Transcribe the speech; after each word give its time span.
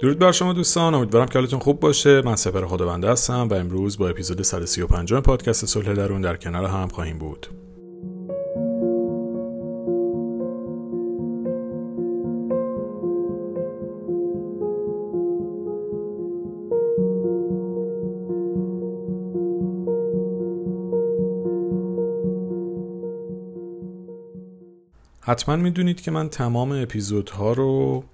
درود 0.00 0.18
بر 0.18 0.32
شما 0.32 0.52
دوستان 0.52 0.94
امیدوارم 0.94 1.26
که 1.26 1.38
حالتون 1.38 1.58
خوب 1.58 1.80
باشه. 1.80 2.22
من 2.22 2.36
سپر 2.36 2.66
خداونده 2.66 3.10
هستم 3.10 3.48
و 3.48 3.54
امروز 3.54 3.98
با 3.98 4.08
اپیزود 4.08 4.42
135 4.42 5.14
پادکست 5.14 5.66
صلح 5.66 5.92
درون 5.92 6.20
در 6.20 6.36
کنار 6.36 6.64
هم 6.64 6.88
خواهیم 6.88 7.18
بود. 7.18 7.46
حتما 25.20 25.56
می‌دونید 25.56 26.00
که 26.00 26.10
من 26.10 26.28
تمام 26.28 26.72
اپیزودها 26.72 27.52
رو 27.52 28.04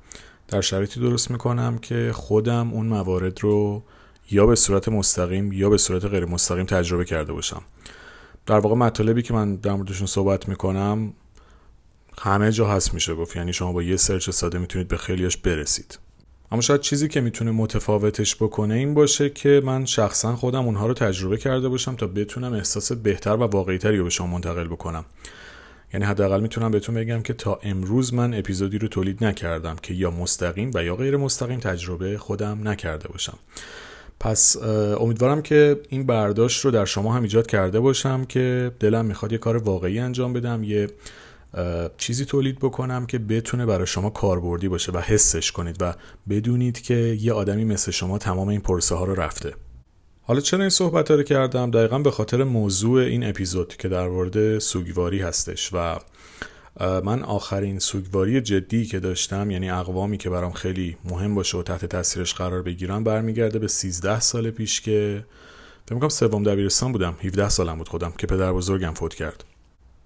در 0.52 0.60
شرایطی 0.60 1.00
درست 1.00 1.30
می‌کنم 1.30 1.78
که 1.78 2.10
خودم 2.14 2.70
اون 2.72 2.86
موارد 2.86 3.40
رو 3.40 3.82
یا 4.30 4.46
به 4.46 4.54
صورت 4.54 4.88
مستقیم 4.88 5.52
یا 5.52 5.70
به 5.70 5.78
صورت 5.78 6.04
غیر 6.04 6.24
مستقیم 6.24 6.66
تجربه 6.66 7.04
کرده 7.04 7.32
باشم. 7.32 7.62
در 8.46 8.58
واقع 8.58 8.74
مطالبی 8.74 9.22
که 9.22 9.34
من 9.34 9.56
در 9.56 9.72
موردشون 9.72 10.06
صحبت 10.06 10.48
می‌کنم 10.48 11.12
همه 12.18 12.52
جا 12.52 12.68
هست 12.68 12.94
میشه 12.94 13.14
گفت. 13.14 13.36
یعنی 13.36 13.52
شما 13.52 13.72
با 13.72 13.82
یه 13.82 13.96
سرچ 13.96 14.30
ساده 14.30 14.58
می‌تونید 14.58 14.88
به 14.88 14.96
خیلیش 14.96 15.36
برسید. 15.36 15.98
اما 16.50 16.60
شاید 16.60 16.80
چیزی 16.80 17.08
که 17.08 17.20
می‌تونه 17.20 17.50
متفاوتش 17.50 18.36
بکنه 18.36 18.74
این 18.74 18.94
باشه 18.94 19.30
که 19.30 19.62
من 19.64 19.84
شخصا 19.84 20.36
خودم 20.36 20.64
اونها 20.64 20.86
رو 20.86 20.94
تجربه 20.94 21.36
کرده 21.36 21.68
باشم 21.68 21.96
تا 21.96 22.06
بتونم 22.06 22.52
احساس 22.52 22.92
بهتر 22.92 23.36
و 23.36 23.42
واقعیتری 23.42 23.96
رو 23.96 24.04
به 24.04 24.10
شما 24.10 24.26
منتقل 24.26 24.68
بکنم. 24.68 25.04
یعنی 25.94 26.06
حداقل 26.06 26.40
می‌تونم 26.40 26.70
بهتون 26.70 26.94
بگم 26.94 27.22
که 27.22 27.32
تا 27.32 27.58
امروز 27.62 28.14
من 28.14 28.34
اپیزودی 28.34 28.78
رو 28.78 28.88
تولید 28.88 29.24
نکردم 29.24 29.76
که 29.82 29.94
یا 29.94 30.10
مستقیم 30.10 30.70
و 30.74 30.84
یا 30.84 30.96
غیر 30.96 31.16
مستقیم 31.16 31.60
تجربه 31.60 32.18
خودم 32.18 32.68
نکرده 32.68 33.08
باشم. 33.08 33.38
پس 34.20 34.56
امیدوارم 35.00 35.42
که 35.42 35.80
این 35.88 36.06
برداشت 36.06 36.64
رو 36.64 36.70
در 36.70 36.84
شما 36.84 37.14
هم 37.14 37.22
ایجاد 37.22 37.46
کرده 37.46 37.80
باشم 37.80 38.24
که 38.24 38.72
دلم 38.80 39.04
می‌خواد 39.04 39.32
یه 39.32 39.38
کار 39.38 39.56
واقعی 39.56 39.98
انجام 39.98 40.32
بدم 40.32 40.64
یه 40.64 40.88
چیزی 41.98 42.24
تولید 42.24 42.58
بکنم 42.58 43.06
که 43.06 43.18
بتونه 43.18 43.66
برای 43.66 43.86
شما 43.86 44.10
کاربردی 44.10 44.68
باشه 44.68 44.92
و 44.92 44.98
حسش 44.98 45.52
کنید 45.52 45.76
و 45.80 45.94
بدونید 46.28 46.80
که 46.80 46.94
یه 47.20 47.32
آدمی 47.32 47.64
مثل 47.64 47.90
شما 47.90 48.18
تمام 48.18 48.48
این 48.48 48.60
پرسه 48.60 48.94
ها 48.94 49.04
رو 49.04 49.14
رفته. 49.14 49.54
حالا 50.24 50.40
چرا 50.40 50.60
این 50.60 50.68
صحبت 50.68 51.10
رو 51.10 51.22
کردم؟ 51.22 51.70
دقیقا 51.70 51.98
به 51.98 52.10
خاطر 52.10 52.44
موضوع 52.44 53.02
این 53.02 53.24
اپیزود 53.24 53.76
که 53.76 53.88
در 53.88 54.08
مورد 54.08 54.58
سوگواری 54.58 55.20
هستش 55.20 55.70
و 55.72 55.98
من 56.80 57.22
آخرین 57.22 57.78
سوگواری 57.78 58.40
جدی 58.40 58.86
که 58.86 59.00
داشتم 59.00 59.50
یعنی 59.50 59.70
اقوامی 59.70 60.18
که 60.18 60.30
برام 60.30 60.52
خیلی 60.52 60.96
مهم 61.04 61.34
باشه 61.34 61.58
و 61.58 61.62
تحت 61.62 61.84
تاثیرش 61.84 62.34
قرار 62.34 62.62
بگیرم 62.62 63.04
برمیگرده 63.04 63.58
به 63.58 63.68
13 63.68 64.20
سال 64.20 64.50
پیش 64.50 64.80
که 64.80 65.24
فکر 65.86 65.94
می‌کنم 65.94 66.08
سوم 66.08 66.42
دبیرستان 66.42 66.92
بودم. 66.92 67.14
17 67.22 67.48
سالم 67.48 67.78
بود 67.78 67.88
خودم 67.88 68.12
که 68.18 68.26
پدر 68.26 68.52
بزرگم 68.52 68.94
فوت 68.94 69.14
کرد. 69.14 69.44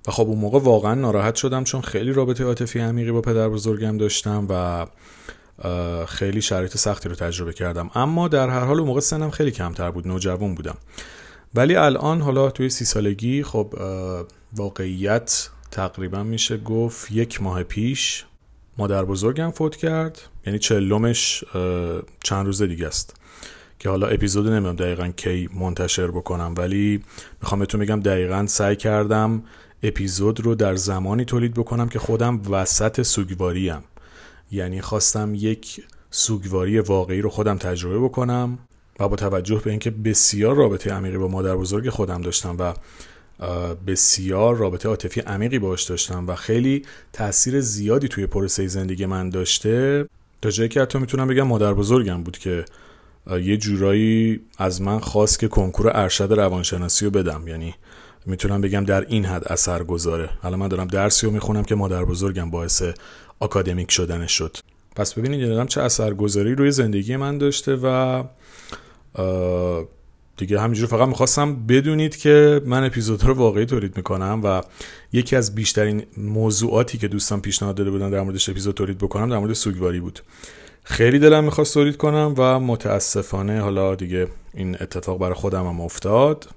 و 0.08 0.10
خب 0.10 0.26
اون 0.28 0.38
موقع 0.38 0.58
واقعا 0.58 0.94
ناراحت 0.94 1.34
شدم 1.34 1.64
چون 1.64 1.80
خیلی 1.80 2.12
رابطه 2.12 2.44
عاطفی 2.44 2.78
عمیقی 2.78 3.10
با 3.10 3.20
پدر 3.20 3.48
بزرگم 3.48 3.96
داشتم 3.96 4.46
و 4.50 4.86
خیلی 6.08 6.42
شرایط 6.42 6.76
سختی 6.76 7.08
رو 7.08 7.14
تجربه 7.14 7.52
کردم. 7.52 7.90
اما 7.94 8.28
در 8.28 8.48
هر 8.48 8.64
حال 8.64 8.78
اون 8.78 8.88
موقع 8.88 9.00
سنم 9.00 9.30
خیلی 9.30 9.50
کمتر 9.50 9.90
بود 9.90 10.08
نوجوان 10.08 10.54
بودم. 10.54 10.76
ولی 11.54 11.76
الان 11.76 12.20
حالا 12.20 12.50
توی 12.50 12.70
سی 12.70 12.84
سالگی 12.84 13.42
خب 13.42 13.74
واقعیت 14.56 15.48
تقریبا 15.70 16.22
میشه 16.22 16.56
گفت 16.56 17.10
یک 17.10 17.42
ماه 17.42 17.62
پیش 17.62 18.24
مادر 18.78 19.04
بزرگم 19.04 19.50
فوت 19.50 19.76
کرد. 19.76 20.20
یعنی 20.46 20.58
چلومش 20.58 21.44
چند 22.22 22.46
روز 22.46 22.62
دیگه 22.62 22.86
است 22.86 23.16
که 23.78 23.88
حالا 23.88 24.06
اپیزود 24.06 24.48
نمی‌دونم 24.48 24.76
دقیقا 24.76 25.08
کی 25.08 25.48
منتشر 25.54 26.06
بکنم 26.06 26.54
ولی 26.56 27.02
می‌خوام 27.42 27.58
بهتون 27.58 27.80
بگم 27.80 28.00
دقیقا 28.00 28.46
سعی 28.48 28.76
کردم 28.76 29.42
اپیزود 29.82 30.40
رو 30.40 30.54
در 30.54 30.74
زمانی 30.74 31.24
تولید 31.24 31.54
بکنم 31.54 31.88
که 31.88 31.98
خودم 31.98 32.42
وسط 32.50 33.02
سوگواریم. 33.02 33.84
یعنی 34.50 34.80
خواستم 34.80 35.34
یک 35.34 35.84
سوگواری 36.10 36.78
واقعی 36.78 37.20
رو 37.20 37.30
خودم 37.30 37.58
تجربه 37.58 37.98
بکنم 37.98 38.58
و 39.00 39.08
با 39.08 39.16
توجه 39.16 39.60
به 39.64 39.70
اینکه 39.70 39.90
بسیار 39.90 40.56
رابطه 40.56 40.92
عمیقی 40.92 41.18
با 41.18 41.28
مادر 41.28 41.56
بزرگ 41.56 41.88
خودم 41.88 42.22
داشتم 42.22 42.56
و 42.58 42.74
بسیار 43.86 44.56
رابطه 44.56 44.88
عاطفی 44.88 45.20
عمیقی 45.20 45.58
باش 45.58 45.82
داشتم 45.82 46.26
و 46.26 46.34
خیلی 46.34 46.82
تاثیر 47.12 47.60
زیادی 47.60 48.08
توی 48.08 48.26
پروسه 48.26 48.66
زندگی 48.66 49.06
من 49.06 49.30
داشته 49.30 50.06
تا 50.42 50.50
جایی 50.50 50.68
که 50.68 50.80
حتی 50.80 50.98
می‌تونم 50.98 51.26
بگم 51.26 51.42
مادر 51.42 51.74
بزرگم 51.74 52.22
بود 52.22 52.38
که 52.38 52.64
یه 53.30 53.56
جورایی 53.56 54.40
از 54.58 54.82
من 54.82 54.98
خواست 54.98 55.38
که 55.38 55.48
کنکور 55.48 55.90
ارشد 55.94 56.32
روانشناسی 56.32 57.04
رو 57.04 57.10
بدم. 57.10 57.48
یعنی 57.48 57.74
می‌تونم 58.26 58.60
بگم 58.60 58.84
در 58.84 59.06
این 59.08 59.24
حد 59.24 59.48
اثر 59.48 59.84
گذاره. 59.84 60.30
حالا 60.42 60.56
من 60.56 60.68
دارم 60.68 60.86
درسی 60.86 61.26
رو 61.26 61.32
می‌خونم 61.32 61.64
که 61.64 61.74
مادر 61.74 62.04
بزرگم 62.04 62.50
باعث 62.50 62.82
آکادمیک 63.40 63.90
شدنش 63.90 64.32
شد. 64.32 64.56
پس 64.96 65.14
ببینید 65.14 65.40
یادم 65.40 65.66
چه 65.66 65.82
اثرگذاری 65.82 66.54
روی 66.54 66.70
زندگی 66.70 67.16
من 67.16 67.38
داشته 67.38 67.76
و 67.82 68.22
دیگه 70.36 70.60
همینجور 70.60 70.88
فقط 70.88 71.08
می‌خواستم 71.08 71.66
بدونید 71.66 72.16
که 72.16 72.60
من 72.66 72.84
اپیزود 72.84 73.24
رو 73.24 73.34
واقعی 73.34 73.66
تولید 73.66 73.96
می‌کنم 73.96 74.40
و 74.44 74.62
یکی 75.12 75.36
از 75.36 75.54
بیشترین 75.54 76.06
موضوعاتی 76.16 76.98
که 76.98 77.08
دوستان 77.08 77.40
پیشنهاد 77.40 77.74
داده 77.74 77.90
بودن 77.90 78.10
در 78.10 78.22
موردش 78.22 78.48
اپیزود 78.48 78.74
تولید 78.74 78.98
بکنم 78.98 79.30
در 79.30 79.38
مورد 79.38 79.52
سوگواری 79.52 80.00
بود. 80.00 80.20
خیلی 80.84 81.18
دلم 81.18 81.44
می‌خواست 81.44 81.74
تولید 81.74 81.96
کنم 81.96 82.34
و 82.36 82.60
متاسفانه 82.60 83.60
حالا 83.60 83.94
دیگه 83.94 84.28
این 84.54 84.76
اتفاق 84.80 85.18
برای 85.18 85.34
خودم 85.34 85.66
هم 85.66 85.80
افتاد. 85.80 86.48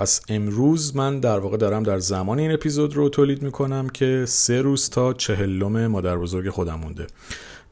پس 0.00 0.20
امروز 0.28 0.96
من 0.96 1.20
در 1.20 1.38
واقع 1.38 1.56
دارم 1.56 1.82
در 1.82 1.98
زمان 1.98 2.38
این 2.38 2.52
اپیزود 2.52 2.96
رو 2.96 3.08
تولید 3.08 3.42
می‌کنم 3.42 3.88
که 3.88 4.24
سه 4.28 4.62
روز 4.62 4.90
تا 4.90 5.12
چهلم 5.12 5.86
مادر 5.86 6.16
بزرگ 6.16 6.50
خودم 6.50 6.74
مونده. 6.74 7.06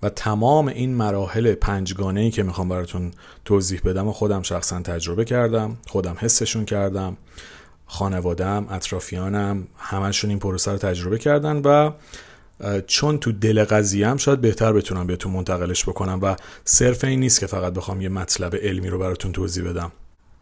و 0.03 0.09
تمام 0.09 0.69
این 0.69 0.95
مراحل 0.95 1.55
پنجگانه 1.55 2.21
ای 2.21 2.31
که 2.31 2.43
می‌خوام 2.43 2.69
براتون 2.69 3.11
توضیح 3.45 3.81
بدم 3.85 4.09
و 4.09 4.13
خودم 4.13 4.43
شخصا 4.43 4.81
تجربه 4.81 5.25
کردم 5.25 5.77
خودم 5.87 6.17
حسشون 6.19 6.65
کردم 6.65 7.17
خانوادم 7.87 8.67
اطرافیانم 8.71 9.67
همشون 9.79 10.31
این 10.31 10.39
پروسه 10.39 10.73
رو 10.73 10.79
تجربه 10.79 11.19
کردن 11.19 11.57
و 11.57 11.93
چون 12.87 13.19
تو 13.19 13.33
دل 13.33 13.65
قضیه 13.65 14.09
هم 14.09 14.17
شاید 14.17 14.41
بهتر 14.41 14.73
بتونم 14.73 15.07
بهتون 15.07 15.33
منتقلش 15.33 15.89
بکنم 15.89 16.19
و 16.23 16.37
صرف 16.65 17.05
این 17.05 17.21
نیست 17.21 17.41
که 17.41 17.47
فقط 17.47 17.73
بخوام 17.73 18.01
یه 18.01 18.09
مطلب 18.09 18.57
علمی 18.57 18.89
رو 18.89 18.99
براتون 18.99 19.33
توضیح 19.33 19.71
بدم. 19.71 19.93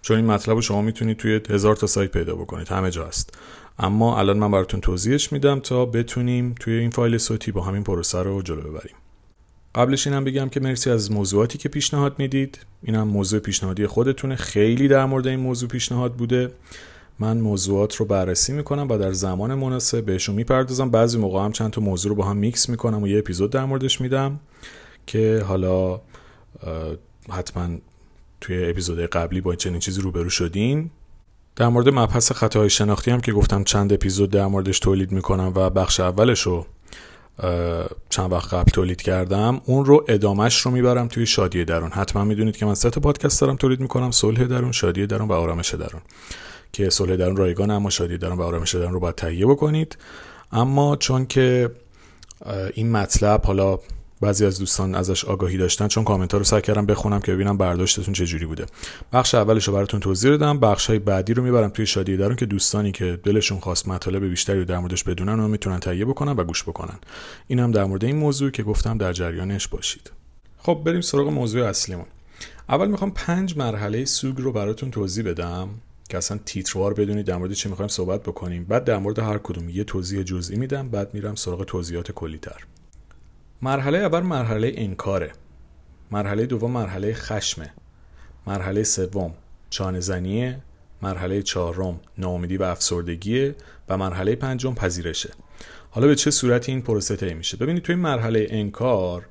چون 0.07 0.17
این 0.17 0.27
مطلب 0.27 0.55
رو 0.55 0.63
شما 0.63 0.83
می‌تونید 0.83 1.17
توی 1.17 1.41
هزار 1.51 1.77
تا 1.77 1.87
سایت 1.87 2.11
پیدا 2.11 2.35
بکنید. 2.37 2.69
همه 2.69 2.91
جا 2.91 3.07
هست. 3.07 3.39
اما 3.79 4.19
الان 4.19 4.39
من 4.39 4.51
براتون 4.51 4.81
توضیحش 4.81 5.33
میدم 5.33 5.61
تا 5.61 5.87
بتونیم 5.87 6.55
توی 6.61 6.75
این 6.75 6.91
فایل 6.91 7.19
صوتی 7.19 7.53
با 7.53 7.63
همین 7.63 7.83
پروسه 7.83 8.23
رو 8.23 8.43
جلو 8.43 8.61
ببریم. 8.61 8.95
قبلش 9.75 10.07
اینم 10.07 10.25
بگم 10.25 10.49
که 10.49 10.61
مرسی 10.61 10.91
از 10.91 11.13
موضوعاتی 11.13 11.59
که 11.59 11.69
پیشنهاد 11.69 12.15
می‌دید. 12.19 12.59
اینم 12.83 13.09
موضوع 13.09 13.41
پیشنهادی 13.41 13.87
خودتونه. 13.87 14.37
خیلی 14.37 14.89
در 14.89 15.05
مورد 15.05 15.27
این 15.27 15.41
موضوع 15.41 15.69
پیشنهاد 15.69 16.15
بوده. 16.15 16.51
من 17.19 17.39
موضوعات 17.39 17.97
رو 17.97 18.07
بررسی 18.07 18.53
می‌کنم 18.53 18.89
و 18.89 18.99
در 18.99 19.13
زمان 19.13 19.55
مناسب 19.55 20.05
بهشون 20.05 20.35
می‌پردازم. 20.35 20.91
بعضی 20.91 21.19
موقع 21.19 21.45
هم 21.45 21.53
چند 21.53 21.71
تا 21.71 21.81
موضوع 21.81 22.11
رو 22.11 22.17
با 22.17 22.25
هم 22.25 22.37
میکس 22.37 22.69
می‌کنم 22.69 23.03
و 23.03 23.09
یه 23.09 23.19
اپیزود 23.19 23.51
در 23.51 23.65
موردش 23.65 24.01
میدم 24.01 24.41
که 25.07 25.45
حالا 25.47 26.01
حتما 27.31 27.69
توی 28.41 28.71
اپیزود 28.71 29.01
قبلی 29.01 29.41
با 29.41 29.55
چنین 29.55 29.81
چیزی 29.81 30.01
روبرو 30.01 30.31
شدین؟ 30.31 30.91
در 31.57 31.69
مورد 31.69 31.89
مبحث 31.89 32.33
خطاهای 32.33 32.71
شناختی 32.71 33.11
هم 33.11 33.21
که 33.21 33.33
گفتم 33.33 33.65
چند 33.65 33.93
اپیزود 33.93 34.31
در 34.31 34.47
موردش 34.47 34.79
تولید 34.79 35.13
می‌کنم 35.13 35.53
و 35.55 35.71
بخش 35.71 36.01
اولش 36.01 36.41
رو 36.41 36.67
چند 38.11 38.33
وقت 38.33 38.55
قبل 38.55 38.71
تولید 38.71 39.03
کردم 39.03 39.61
اون 39.65 39.85
رو 39.85 40.05
ادامش 40.09 40.61
رو 40.61 40.71
می‌برم 40.71 41.09
توی 41.09 41.27
شادی 41.27 41.65
درون. 41.65 41.91
حتما 41.91 42.25
می‌دونید 42.25 42.57
که 42.57 42.67
من 42.67 42.75
سه 42.75 42.91
تا 42.91 43.01
پادکست 43.01 43.41
دارم 43.41 43.57
تولید 43.57 43.81
می‌کنم 43.81 44.11
صلح 44.11 44.45
درون 44.45 44.73
شادی 44.73 45.07
درون 45.07 45.29
و 45.29 45.33
آرامش 45.33 45.75
درون. 45.75 46.01
که 46.73 46.91
صلح 46.91 47.17
درون 47.17 47.37
رایگان 47.37 47.71
اما 47.71 47.91
شادی 47.91 48.19
درون 48.19 48.39
و 48.39 48.43
آرامش 48.43 48.75
درون 48.75 48.93
رو 48.93 49.01
باید 49.01 49.15
تهیه 49.15 49.47
بکنید. 49.47 49.97
اما 50.53 50.97
چون 50.97 51.27
که 51.27 51.71
این 52.75 52.93
مطلب 52.93 53.47
حالا 53.47 53.79
بعضی 54.21 54.47
از 54.47 54.59
دوستان 54.59 54.95
ازش 54.95 55.25
آگاهی 55.25 55.59
داشتن 55.59 55.89
چون 55.89 56.05
کامنت 56.05 56.33
ها 56.33 56.39
رو 56.39 56.45
سعی 56.45 56.61
کردم 56.61 56.87
بخونم 56.87 57.21
که 57.21 57.33
ببینم 57.33 57.57
برداشتتون 57.57 58.15
چه 58.15 58.27
جوری 58.27 58.47
بوده. 58.47 58.67
بخش 59.13 59.35
اولش 59.35 59.69
رو 59.69 59.75
براتون 59.75 60.01
توضیح 60.01 60.31
دادم. 60.31 60.61
بخش 60.61 60.87
های 60.87 60.99
بعدی 60.99 61.35
رو 61.35 61.43
می‌برم 61.43 61.69
توی 61.69 61.87
شادی 61.87 62.17
درون 62.17 62.37
که 62.37 62.47
دوستانی 62.47 62.93
که 62.93 63.19
دلشون 63.25 63.61
خواست 63.61 63.89
مطالب 63.89 64.25
بیشتری 64.25 64.59
رو 64.59 64.65
در 64.65 64.79
موردش 64.79 65.05
بدونن 65.05 65.41
و 65.41 65.49
می‌تونن 65.49 65.81
تهیه 65.81 66.05
بکنن 66.05 66.33
و 66.33 66.45
گوش 66.45 66.63
بکنن. 66.63 66.99
این 67.47 67.59
هم 67.59 67.71
در 67.71 67.85
مورد 67.85 68.05
این 68.05 68.17
موضوع 68.17 68.51
که 68.51 68.63
گفتم 68.63 68.99
در 68.99 69.13
جریانش 69.13 69.69
باشید. 69.69 70.11
خب 70.59 70.83
بریم 70.85 71.01
سراغ 71.01 71.29
موضوع 71.29 71.67
اصلیمون. 71.67 72.07
اول 72.69 72.89
می‌خوام 72.89 73.11
پنج 73.11 73.57
مرحله 73.57 74.05
سوگ 74.05 74.41
رو 74.41 74.53
براتون 74.53 74.91
توضیح 74.91 75.25
بدم 75.25 75.69
که 76.09 76.19
اصلا 76.19 76.39
تیتروار 76.45 76.95
بدونید 76.95 77.27
در 77.27 77.37
مورد 77.37 77.53
چی 77.53 77.69
می‌خوایم 77.69 77.89
صحبت 77.89 78.23
بکنیم. 78.23 78.65
بعد 78.65 78.85
در 78.85 78.99
مورد 78.99 79.19
هر 79.19 79.39
کدوم 79.39 79.69
یه 79.69 79.85
توضیح 79.85 80.23
جزئی 80.23 80.57
میدم 80.57 80.89
بعد 80.89 81.15
میرم 81.15 81.35
سراغ 81.35 81.65
توضیحات 81.65 82.13
کلیتر. 82.13 82.65
مرحله 83.63 83.99
اول 83.99 84.21
مرحله 84.21 84.73
انکاره. 84.77 85.33
مرحله 86.11 86.47
دوم 86.47 86.71
مرحله 86.71 87.15
خشمه. 87.15 87.75
مرحله 88.47 88.83
سوم 88.83 89.35
چانه 89.71 90.63
مرحله 91.03 91.43
چهارم 91.43 92.01
ناامیدی 92.19 92.57
و 92.57 92.63
افسردگیه 92.63 93.55
و 93.89 93.97
مرحله 93.97 94.35
پنجم 94.35 94.75
پذیرشه. 94.75 95.31
حالا 95.91 96.07
به 96.07 96.15
چه 96.15 96.31
صورتی 96.31 96.73
این 96.73 96.83
پروسه 96.83 97.17
طی 97.17 97.35
میشه؟ 97.35 97.57
ببینید 97.57 97.83
توی 97.83 97.95
مرحله 97.95 98.47
انکار 98.51 99.27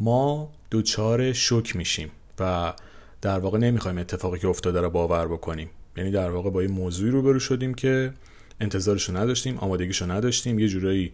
ما 0.00 0.50
دوچار 0.70 1.32
شوک 1.32 1.76
میشیم 1.76 2.10
و 2.38 2.74
در 3.22 3.38
واقع 3.38 3.58
نمی‌خوایم 3.58 3.98
اتفاقی 3.98 4.38
که 4.38 4.48
افتاده 4.48 4.80
رو 4.80 4.90
باور 4.90 5.28
بکنیم. 5.28 5.70
یعنی 5.96 6.10
در 6.10 6.30
واقع 6.30 6.50
با 6.50 6.62
یه 6.62 6.68
موضوعی 6.68 7.10
روبرو 7.10 7.38
شدیم 7.38 7.74
که 7.74 8.12
انتظارشو 8.60 9.16
نداشتیم 9.16 9.58
آمادگیشو 9.58 10.10
نداشتیم 10.10 10.58
یه 10.58 10.68
جورایی 10.68 11.10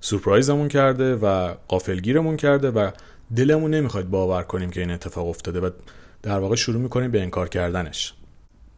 سورپرایزمون 0.00 0.68
کرده 0.68 1.16
و 1.16 1.54
قافلگیرمون 1.68 2.36
کرده 2.36 2.70
و 2.70 2.90
دلمون 3.36 3.74
نمی‌خواد 3.74 4.10
باور 4.10 4.42
کنیم 4.42 4.70
که 4.70 4.80
این 4.80 4.90
اتفاق 4.90 5.28
افتاده 5.28 5.60
و 5.60 5.70
در 6.22 6.38
واقع 6.38 6.56
شروع 6.56 6.80
می‌کنیم 6.80 7.10
به 7.10 7.22
انکار 7.22 7.48
کردنش. 7.48 8.14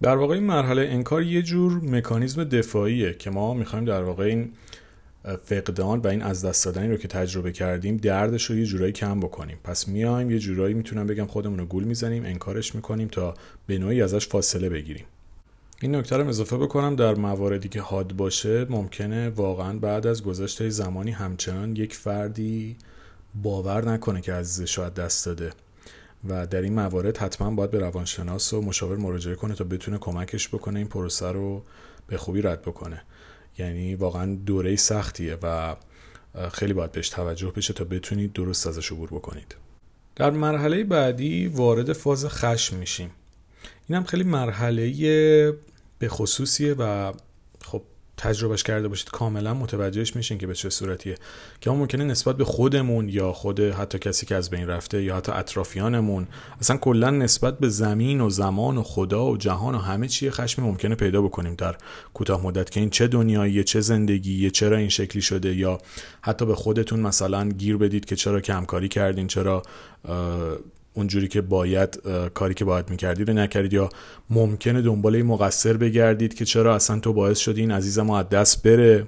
در 0.02 0.16
واقع 0.16 0.34
این 0.34 0.44
مرحله 0.44 0.82
انکار 0.82 1.22
یه 1.22 1.42
جور 1.42 1.72
مکانیزم 1.72 2.44
دفاعیه 2.44 3.14
که 3.14 3.30
ما 3.30 3.54
می‌خوایم 3.54 3.84
در 3.84 4.02
واقع 4.02 4.24
این 4.24 4.52
فقدان 5.44 5.98
و 5.98 6.06
این 6.06 6.22
از 6.22 6.44
دست 6.44 6.64
دادنی 6.64 6.88
رو 6.88 6.96
که 6.96 7.08
تجربه 7.08 7.52
کردیم 7.52 7.96
دردش 7.96 8.44
رو 8.44 8.56
یه 8.56 8.64
جورایی 8.64 8.92
کم 8.92 9.20
بکنیم. 9.20 9.58
پس 9.64 9.88
میایم 9.88 10.30
یه 10.30 10.38
جورایی 10.38 10.74
می‌تونم 10.74 11.06
بگم 11.06 11.26
خودمون 11.26 11.58
رو 11.58 11.66
گول 11.66 11.84
می‌زنیم 11.84 12.24
انکارش 12.24 12.74
می‌کنیم 12.74 13.08
تا 13.08 13.34
به 13.66 13.78
نوعی 13.78 14.02
ازش 14.02 14.28
فاصله 14.28 14.68
بگیریم. 14.68 15.04
این 15.82 15.94
نکته 15.94 16.16
رو 16.16 16.28
اضافه 16.28 16.56
بکنم 16.56 16.96
در 16.96 17.14
مواردی 17.14 17.68
که 17.68 17.80
حاد 17.80 18.12
باشه 18.12 18.66
ممکنه 18.70 19.28
واقعا 19.28 19.78
بعد 19.78 20.06
از 20.06 20.22
گذشته 20.22 20.70
زمانی 20.70 21.10
همچنان 21.10 21.76
یک 21.76 21.94
فردی 21.94 22.76
باور 23.42 23.88
نکنه 23.90 24.20
که 24.20 24.32
عزیزش 24.32 24.74
شاید 24.74 24.94
دست 24.94 25.26
داده. 25.26 25.50
و 26.28 26.46
در 26.46 26.62
این 26.62 26.74
موارد 26.74 27.18
حتما 27.18 27.50
باید 27.50 27.70
به 27.70 27.78
روانشناس 27.78 28.52
و 28.52 28.62
مشاور 28.62 28.96
مراجعه 28.96 29.34
کنه 29.34 29.54
تا 29.54 29.64
بتونه 29.64 29.98
کمکش 29.98 30.48
بکنه 30.48 30.78
این 30.78 30.88
پروسه 30.88 31.32
رو 31.32 31.62
به 32.06 32.16
خوبی 32.16 32.42
رد 32.42 32.62
بکنه. 32.62 33.02
یعنی 33.58 33.94
واقعا 33.94 34.34
دوره 34.34 34.76
سختیه 34.76 35.38
و 35.42 35.76
خیلی 36.52 36.72
باید 36.72 36.92
بهش 36.92 37.08
توجه 37.08 37.52
بشه 37.56 37.74
تا 37.74 37.84
بتونید 37.84 38.32
درست 38.32 38.66
ازش 38.66 38.92
عبور 38.92 39.08
بکنید. 39.08 39.54
در 40.16 40.30
مرحله 40.30 40.84
بعدی 40.84 41.48
وارد 41.48 41.92
فاز 41.92 42.26
خشم 42.26 42.76
میشیم. 42.76 43.10
اینم 43.88 44.04
خیلی 44.04 44.24
مرحله 44.24 44.84
به 45.98 46.08
خصوصیه 46.08 46.74
و 46.74 47.12
خب 47.64 47.82
تجربهش 48.18 48.62
کرده 48.62 48.88
باشید 48.88 49.10
کاملا 49.10 49.54
متوجهش 49.54 50.16
میشین 50.16 50.38
که 50.38 50.46
به 50.46 50.54
چه 50.54 50.70
صورتیه. 50.70 51.14
که 51.60 51.70
ما 51.70 51.76
ممکنه 51.76 52.04
نسبت 52.04 52.36
به 52.36 52.44
خودمون 52.44 53.08
یا 53.08 53.32
خود 53.32 53.60
حتی 53.60 53.98
کسی 53.98 54.26
که 54.26 54.34
از 54.34 54.50
بین 54.50 54.66
رفته 54.66 55.02
یا 55.02 55.16
حتی 55.16 55.32
اطرافیانمون 55.32 56.26
اصلا 56.60 56.76
کلا 56.76 57.10
نسبت 57.10 57.58
به 57.58 57.68
زمین 57.68 58.20
و 58.20 58.30
زمان 58.30 58.78
و 58.78 58.82
خدا 58.82 59.26
و 59.26 59.36
جهان 59.36 59.74
و 59.74 59.78
همه 59.78 60.08
چی 60.08 60.30
خشمی 60.30 60.64
ممکنه 60.64 60.94
پیدا 60.94 61.22
بکنیم 61.22 61.54
در 61.54 61.76
کوتاه 62.14 62.42
مدت 62.42 62.70
که 62.70 62.80
این 62.80 62.90
چه 62.90 63.06
دنیاییه 63.06 63.64
چه 63.64 63.80
زندگیه 63.80 64.50
چرا 64.50 64.76
این 64.76 64.88
شکلی 64.88 65.22
شده 65.22 65.54
یا 65.54 65.78
حتی 66.20 66.46
به 66.46 66.54
خودتون 66.54 67.00
مثلا 67.00 67.48
گیر 67.48 67.76
بدید 67.76 68.04
که 68.04 68.16
چرا 68.16 68.40
کمکاری 68.40 68.88
کردین 68.88 69.26
چرا 69.26 69.62
اونجوری 70.98 71.28
که 71.28 71.40
باید 71.40 72.00
کاری 72.34 72.54
که 72.54 72.64
باید 72.64 72.90
می‌کردید 72.90 73.30
رو 73.30 73.36
نکردید 73.36 73.72
یا 73.72 73.88
ممکنه 74.30 74.82
دنبال 74.82 75.22
مقصر 75.22 75.76
بگردید 75.76 76.34
که 76.34 76.44
چرا 76.44 76.74
اصلا 76.74 77.00
تو 77.00 77.12
باعث 77.12 77.38
شدی 77.38 77.60
این 77.60 77.70
عزیزم 77.70 78.10
از 78.10 78.28
دست 78.28 78.62
بره؟ 78.62 79.06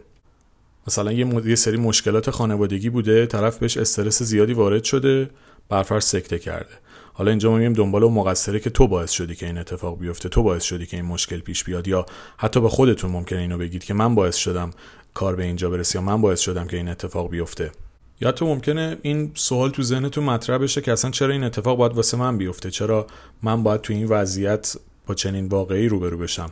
مثلا 0.86 1.12
یه, 1.12 1.46
یه 1.46 1.54
سری 1.54 1.76
مشکلات 1.76 2.30
خانوادگی 2.30 2.90
بوده 2.90 3.26
طرف 3.26 3.58
بهش 3.58 3.76
استرس 3.76 4.22
زیادی 4.22 4.52
وارد 4.52 4.84
شده 4.84 5.30
برفرض 5.68 6.04
سکته 6.04 6.38
کرده. 6.38 6.74
حالا 7.12 7.30
اینجا 7.30 7.50
ما 7.50 7.56
میگیم 7.56 7.72
دنبال 7.72 8.04
اون 8.04 8.14
مقصره 8.14 8.60
که 8.60 8.70
تو 8.70 8.88
باعث 8.88 9.10
شدی 9.10 9.34
که 9.34 9.46
این 9.46 9.58
اتفاق 9.58 9.98
بیفته 9.98 10.28
تو 10.28 10.42
باعث 10.42 10.62
شدی 10.62 10.86
که 10.86 10.96
این 10.96 11.06
مشکل 11.06 11.40
پیش 11.40 11.64
بیاد 11.64 11.88
یا 11.88 12.06
حتی 12.36 12.60
به 12.60 12.68
خودتون 12.68 13.10
ممکنه 13.10 13.38
اینو 13.38 13.58
بگید 13.58 13.84
که 13.84 13.94
من 13.94 14.14
باعث 14.14 14.36
شدم 14.36 14.70
کار 15.14 15.36
به 15.36 15.44
اینجا 15.44 15.70
برسه 15.70 15.98
یا 15.98 16.04
من 16.04 16.20
باعث 16.20 16.40
شدم 16.40 16.66
که 16.66 16.76
این 16.76 16.88
اتفاق 16.88 17.30
بیفته. 17.30 17.70
یا 18.20 18.32
تو 18.32 18.46
ممکنه 18.46 18.96
این 19.02 19.32
سوال 19.34 19.70
تو 19.70 19.82
ذهنتون 19.82 20.24
مطرح 20.24 20.58
بشه 20.58 20.80
که 20.80 20.92
اصلا 20.92 21.10
چرا 21.10 21.32
این 21.32 21.44
اتفاق 21.44 21.78
باید 21.78 21.92
واسه 21.92 22.16
من 22.16 22.38
بیفته؟ 22.38 22.70
چرا 22.70 23.06
من 23.42 23.62
باید 23.62 23.80
تو 23.80 23.92
این 23.92 24.06
وضعیت 24.06 24.76
با 25.06 25.14
چنین 25.14 25.46
واقعی 25.46 25.88
روبرو 25.88 26.18
بشم؟ 26.18 26.50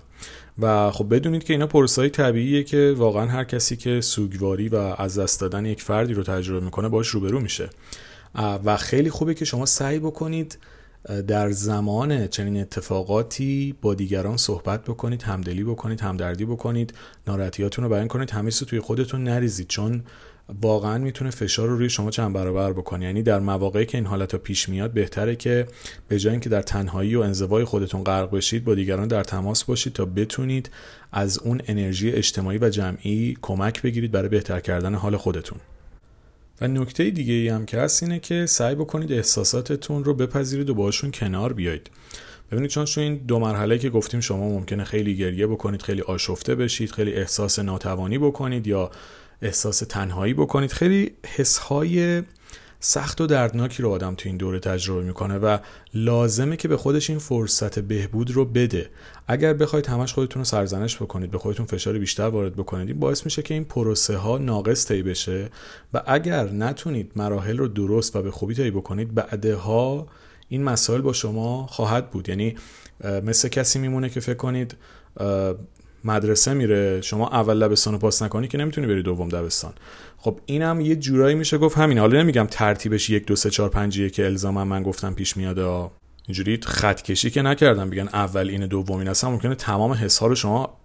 و 0.59 0.91
خب 0.91 1.15
بدونید 1.15 1.45
که 1.45 1.53
اینا 1.53 1.67
پروسای 1.67 2.11
طبیعیه 2.11 2.65
که 2.65 2.95
واقعا 2.97 3.27
هر 3.27 3.45
کسی 3.45 3.77
که 3.77 4.01
سوگواری 4.01 4.69
و 4.69 4.77
از 4.77 5.19
دست 5.19 5.41
دادن 5.41 5.67
یک 5.67 5.83
فردی 5.83 6.15
رو 6.15 6.23
تجربه 6.23 6.65
می‌کنه 6.65 6.89
باش 6.89 7.09
روبرو 7.09 7.41
میشه. 7.41 7.71
و 8.65 8.77
خیلی 8.77 9.11
خوبه 9.11 9.35
که 9.35 9.45
شما 9.45 9.67
سعی 9.67 9.99
بکنید 9.99 10.59
در 11.27 11.51
زمان 11.51 12.27
چنین 12.27 12.61
اتفاقاتی 12.61 13.75
با 13.83 13.95
دیگران 13.95 14.37
صحبت 14.37 14.85
بکنید 14.85 15.23
همدلی 15.23 15.65
بکنید 15.65 16.01
همدردی 16.01 16.45
بکنید 16.45 16.95
ناراحتیاتون 17.27 17.85
رو 17.85 17.91
بیان 17.91 18.09
کنید 18.09 18.31
همه 18.31 18.51
توی 18.51 18.81
خودتون 18.81 19.25
نریزید. 19.25 19.69
چون 19.69 20.03
واقعا 20.63 20.99
می‌تونه 20.99 21.31
فشار 21.31 21.69
رو 21.69 21.77
روی 21.77 21.91
شما 21.91 22.11
چند 22.11 22.33
برابر 22.33 22.73
بکنه. 22.73 23.05
یعنی 23.05 23.23
در 23.23 23.41
مواقعی 23.41 23.87
که 23.87 23.99
این 23.99 24.07
حالت 24.07 24.37
پیش 24.37 24.69
میاد 24.69 24.93
بهتره 24.93 25.37
که 25.37 25.67
به 26.09 26.19
جای 26.19 26.31
اینکه 26.31 26.49
در 26.49 26.63
تنهایی 26.63 27.17
و 27.17 27.21
انزوای 27.21 27.65
خودتون 27.65 28.05
غرق 28.05 28.31
بشید 28.31 28.65
با 28.65 28.75
دیگران 28.75 29.09
در 29.09 29.25
تماس 29.25 29.65
باشید 29.65 29.93
تا 29.93 30.05
بتونید 30.05 30.71
از 31.13 31.39
اون 31.39 31.61
انرژی 31.67 32.11
اجتماعی 32.11 32.59
و 32.59 32.69
جمعی 32.71 33.37
کمک 33.43 33.83
بگیرید 33.83 34.13
برای 34.13 34.29
بهتر 34.29 34.61
کردن 34.61 34.95
حال 34.95 35.17
خودتون. 35.17 35.59
و 36.61 36.69
نکته 36.69 37.11
دیگه 37.11 37.35
ای 37.35 37.49
هم 37.49 37.67
که 37.67 37.79
هست 37.79 38.03
اینه 38.03 38.19
که 38.19 38.47
سعی 38.47 38.75
بکنید 38.75 39.13
احساساتتون 39.13 40.05
رو 40.05 40.15
بپذیرید 40.15 40.71
و 40.71 40.75
باشون 40.75 41.11
کنار 41.11 41.53
بیایید. 41.53 41.91
ببینید 42.53 42.71
چون 42.71 42.85
تو 42.85 43.01
این 43.01 43.17
دو 43.17 43.39
مرحله 43.39 43.79
که 43.79 43.91
گفتیم 43.91 44.21
شما 44.21 44.49
ممکنه 44.49 44.85
خیلی 44.85 45.17
گریه 45.17 45.47
بکنید 45.47 45.83
خیلی 45.83 46.01
آشفته 46.01 46.55
بشید 46.55 46.91
خیلی 46.91 47.13
احساس 47.13 47.59
ناتوانی 47.59 48.19
بکنید 48.19 48.67
یا 48.67 48.91
احساس 49.43 49.79
تنهایی 49.79 50.35
بکنید. 50.35 50.73
خیلی 50.73 51.13
حسهای 51.27 52.23
سخت 52.81 53.21
و 53.21 53.27
دردناکی 53.27 53.83
رو 53.83 53.91
آدم 53.91 54.15
تو 54.15 54.29
این 54.29 54.37
دوره 54.37 54.59
تجربه 54.59 55.03
می‌کنه 55.03 55.39
و 55.39 55.59
لازمه 55.95 56.57
که 56.57 56.69
به 56.69 56.77
خودش 56.77 57.11
این 57.11 57.19
فرصت 57.19 57.79
بهبود 57.79 58.31
رو 58.31 58.45
بده. 58.45 58.91
اگر 59.27 59.53
بخواید 59.53 59.87
همش 59.87 60.15
خودتون 60.15 60.41
رو 60.41 60.45
سرزنش 60.45 60.97
بکنید 60.97 61.31
به 61.31 61.39
خودتون 61.39 61.67
فشار 61.67 61.99
بیشتر 61.99 62.29
وارد 62.29 62.57
بکنید 62.57 62.89
این 62.89 63.01
باعث 63.01 63.25
میشه 63.25 63.43
که 63.43 63.55
این 63.55 63.65
پروسه 63.65 64.17
ها 64.17 64.39
ناقص 64.39 64.87
طی 64.87 65.03
بشه 65.03 65.49
و 65.95 66.03
اگر 66.07 66.45
نتونید 66.45 67.13
مراحل 67.17 67.59
رو 67.59 67.69
درست 67.69 68.17
و 68.17 68.23
به 68.23 68.31
خوبی 68.31 68.55
طی 68.55 68.71
بکنید 68.71 69.15
بعدها 69.15 70.07
این 70.49 70.65
مسائل 70.65 71.01
با 71.01 71.13
شما 71.13 71.67
خواهد 71.67 72.11
بود. 72.11 72.29
یعنی 72.29 72.57
مثل 73.05 73.49
کسی 73.49 73.79
میمونه 73.79 74.09
که 74.09 74.21
فکر 74.21 74.35
کنید 74.35 74.77
مدرسه 76.05 76.55
میره 76.55 77.01
شما 77.01 77.29
اول 77.29 77.57
لبستان 77.57 77.93
رو 77.93 77.99
پاس 77.99 78.23
نکنی 78.23 78.49
که 78.49 78.59
نمی‌تونی 78.59 78.87
بری 78.87 79.03
دوم 79.03 79.29
دبستان. 79.29 79.73
خب 80.17 80.41
اینم 80.47 80.81
یه 80.81 80.97
جورایی 80.97 81.35
میشه 81.35 81.59
گفت 81.59 81.79
همین. 81.79 81.99
حالا 81.99 82.23
نمیگم 82.23 82.47
ترتیبش 82.51 83.11
یک 83.11 83.27
دو 83.27 83.37
سه 83.37 83.51
چهار 83.51 83.69
پنجیه 83.69 84.11
که 84.11 84.25
الزاما 84.25 84.65
من 84.65 84.83
گفتم 84.83 85.15
پیش 85.15 85.37
میاد. 85.37 85.59
اینجوری 86.27 86.59
خط 86.65 87.03
کشی 87.03 87.31
که 87.31 87.43
نکردم. 87.43 87.91
بگن 87.91 88.09
اول 88.13 88.49
این 88.49 88.67
دوم 88.67 88.99
این 88.99 89.09
اصلا 89.09 89.31
ممکنه 89.31 89.55
تمام 89.55 89.93
حس 89.93 90.23
رو 90.23 90.35
شما 90.35 90.78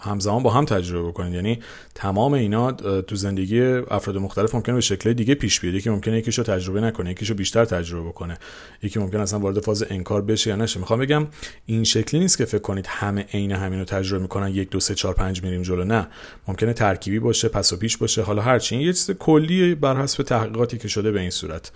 همزمان 0.00 0.42
با 0.42 0.50
هم 0.50 0.64
تجربه 0.64 1.08
بکنید 1.08 1.34
یعنی 1.34 1.58
تمام 1.94 2.32
اینا 2.32 2.72
تو 3.02 3.16
زندگی 3.16 3.62
افراد 3.62 4.16
مختلف 4.16 4.54
ممکنه 4.54 4.74
به 4.74 4.80
شکل 4.80 5.12
دیگه 5.12 5.34
پیش 5.34 5.60
بیاد. 5.60 5.74
یکی 5.74 5.90
ممکنه 5.90 6.18
یکیشو 6.18 6.42
تجربه 6.42 6.80
نکنه 6.80 7.10
یکیشو 7.10 7.34
بیشتر 7.34 7.64
تجربه 7.64 8.08
بکنه. 8.08 8.38
یکی 8.82 8.98
ممکنه 8.98 9.20
اصلا 9.20 9.38
وارد 9.38 9.60
فاز 9.60 9.84
انکار 9.90 10.22
بشه 10.22 10.50
یا 10.50 10.56
نشه. 10.56 10.80
می‌خوام 10.80 10.98
بگم 11.00 11.26
این 11.66 11.84
شکلی 11.84 12.20
نیست 12.20 12.38
که 12.38 12.44
فکر 12.44 12.62
کنید 12.62 12.86
همه 12.88 13.26
عین 13.32 13.52
همین 13.52 13.78
رو 13.78 13.84
تجربه 13.84 14.22
می‌کنن 14.22 14.48
یک 14.48 14.70
دو 14.70 14.80
سه 14.80 14.94
چهار 14.94 15.14
پنج 15.14 15.42
میریم 15.42 15.62
جلو. 15.62 15.84
نه. 15.84 16.08
ممکنه 16.48 16.72
ترکیبی 16.72 17.18
باشه 17.18 17.48
پس 17.48 17.72
و 17.72 17.76
پیش 17.76 17.96
باشه. 17.96 18.22
حالا 18.22 18.42
هرچی 18.42 18.74
این 18.74 18.86
یه 18.86 18.92
چیز 18.92 19.10
کلی 19.10 19.74
بر 19.74 19.96
حسب 19.96 20.22
تحقیقاتی 20.22 20.78
که 20.78 20.88
شده 20.88 21.12
به 21.12 21.20
این 21.20 21.30
صورت 21.30 21.70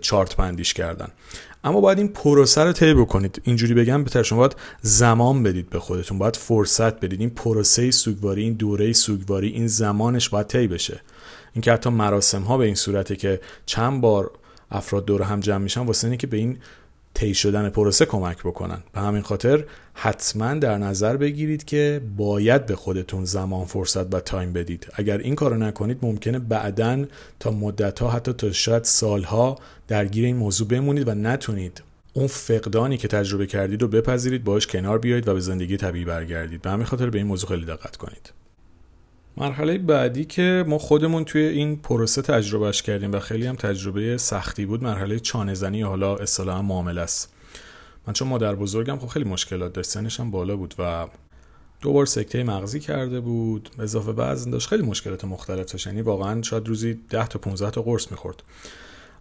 چارت 0.00 0.36
بندیش 0.36 0.74
کردن. 0.74 1.08
اما 1.64 1.80
باید 1.80 1.98
این 1.98 2.08
پروسه 2.08 2.64
رو 2.64 2.72
طی 2.72 2.94
بکنید. 2.94 3.42
اینجوری 3.44 3.74
بگم 3.74 4.04
بهتر 4.04 4.22
شما 4.22 4.38
باید 4.38 4.56
زمان 4.82 5.42
بدید 5.42 5.70
به 5.70 5.78
خودتون. 5.78 6.18
باید 6.18 6.36
فرصت 6.36 7.00
بدید. 7.00 7.20
این 7.20 7.30
پروسه 7.30 7.90
سوگواری 7.90 8.42
این 8.42 8.52
دوره 8.52 8.92
سوگواری 8.92 9.48
این 9.48 9.66
زمانش 9.66 10.28
باید 10.28 10.46
طی 10.46 10.66
بشه. 10.66 11.00
اینکه 11.52 11.72
حتی 11.72 11.90
مراسم 11.90 12.42
ها 12.42 12.58
به 12.58 12.64
این 12.64 12.74
صورته 12.74 13.16
که 13.16 13.40
چند 13.66 14.00
بار 14.00 14.30
افراد 14.70 15.04
دور 15.04 15.22
هم 15.22 15.40
جمع 15.40 15.58
میشن 15.58 15.80
واسه 15.80 16.06
اینه 16.06 16.16
که 16.16 16.26
به 16.26 16.36
این 16.36 16.58
طی 17.14 17.34
شدن 17.34 17.68
پروسه 17.68 18.06
کمک 18.06 18.38
بکنن. 18.38 18.82
به 18.92 19.00
همین 19.00 19.22
خاطر 19.22 19.64
حتما 19.94 20.54
در 20.54 20.78
نظر 20.78 21.16
بگیرید 21.16 21.64
که 21.64 22.00
باید 22.16 22.66
به 22.66 22.76
خودتون 22.76 23.24
زمان 23.24 23.64
فرصت 23.64 24.14
و 24.14 24.20
تایم 24.20 24.52
بدید. 24.52 24.86
اگر 24.94 25.18
این 25.18 25.34
کارو 25.34 25.56
نکنید 25.56 25.98
ممکنه 26.02 26.38
بعدا 26.38 27.04
تا 27.40 27.50
مدت 27.50 27.98
ها 27.98 28.10
حتی 28.10 28.32
تا 28.32 28.52
شاید 28.52 28.84
سالها 28.84 29.58
درگیر 29.88 30.24
این 30.24 30.36
موضوع 30.36 30.68
بمونید 30.68 31.08
و 31.08 31.14
نتونید 31.14 31.82
اون 32.12 32.26
فقدانی 32.26 32.96
که 32.96 33.08
تجربه 33.08 33.46
کردید 33.46 33.82
رو 33.82 33.88
بپذیرید 33.88 34.44
باش 34.44 34.66
کنار 34.66 34.98
بیایید 34.98 35.28
و 35.28 35.34
به 35.34 35.40
زندگی 35.40 35.76
طبیعی 35.76 36.04
برگردید. 36.04 36.62
به 36.62 36.70
همین 36.70 36.86
خاطر 36.86 37.10
به 37.10 37.18
این 37.18 37.26
موضوع 37.26 37.48
خیلی 37.48 37.64
دقت 37.64 37.96
کنید. 37.96 38.43
مرحله 39.36 39.78
بعدی 39.78 40.24
که 40.24 40.64
ما 40.68 40.78
خودمون 40.78 41.24
توی 41.24 41.42
این 41.42 41.76
پروسه 41.76 42.22
تجربهش 42.22 42.82
کردیم 42.82 43.12
و 43.12 43.18
خیلی 43.18 43.46
هم 43.46 43.56
تجربه 43.56 44.16
سختی 44.16 44.66
بود 44.66 44.82
مرحله 44.82 45.18
چانه 45.18 45.54
زنی 45.54 45.82
حالا 45.82 46.16
اصطلاحا 46.16 46.62
معامله 46.62 47.00
است. 47.00 47.32
من 48.06 48.12
چون 48.12 48.28
مادر 48.28 48.54
بزرگم 48.54 48.98
خب 48.98 49.06
خیلی 49.06 49.24
مشکلات 49.24 49.72
داشت 49.72 49.90
سنش 49.90 50.20
هم 50.20 50.30
بالا 50.30 50.56
بود 50.56 50.74
و 50.78 51.06
دو 51.80 51.92
بار 51.92 52.06
سکته 52.06 52.44
مغزی 52.44 52.80
کرده 52.80 53.20
بود 53.20 53.70
اضافه 53.78 54.10
وزن 54.10 54.50
داشت. 54.50 54.68
خیلی 54.68 54.82
مشکلات 54.82 55.24
مختلف 55.24 55.72
داشت 55.72 55.86
یعنی 55.86 56.02
واقعا 56.02 56.42
شاید 56.42 56.68
روزی 56.68 57.00
10 57.10 57.26
تا 57.26 57.38
15 57.38 57.70
تا 57.70 57.82
قرص 57.82 58.10
می‌خورد. 58.10 58.42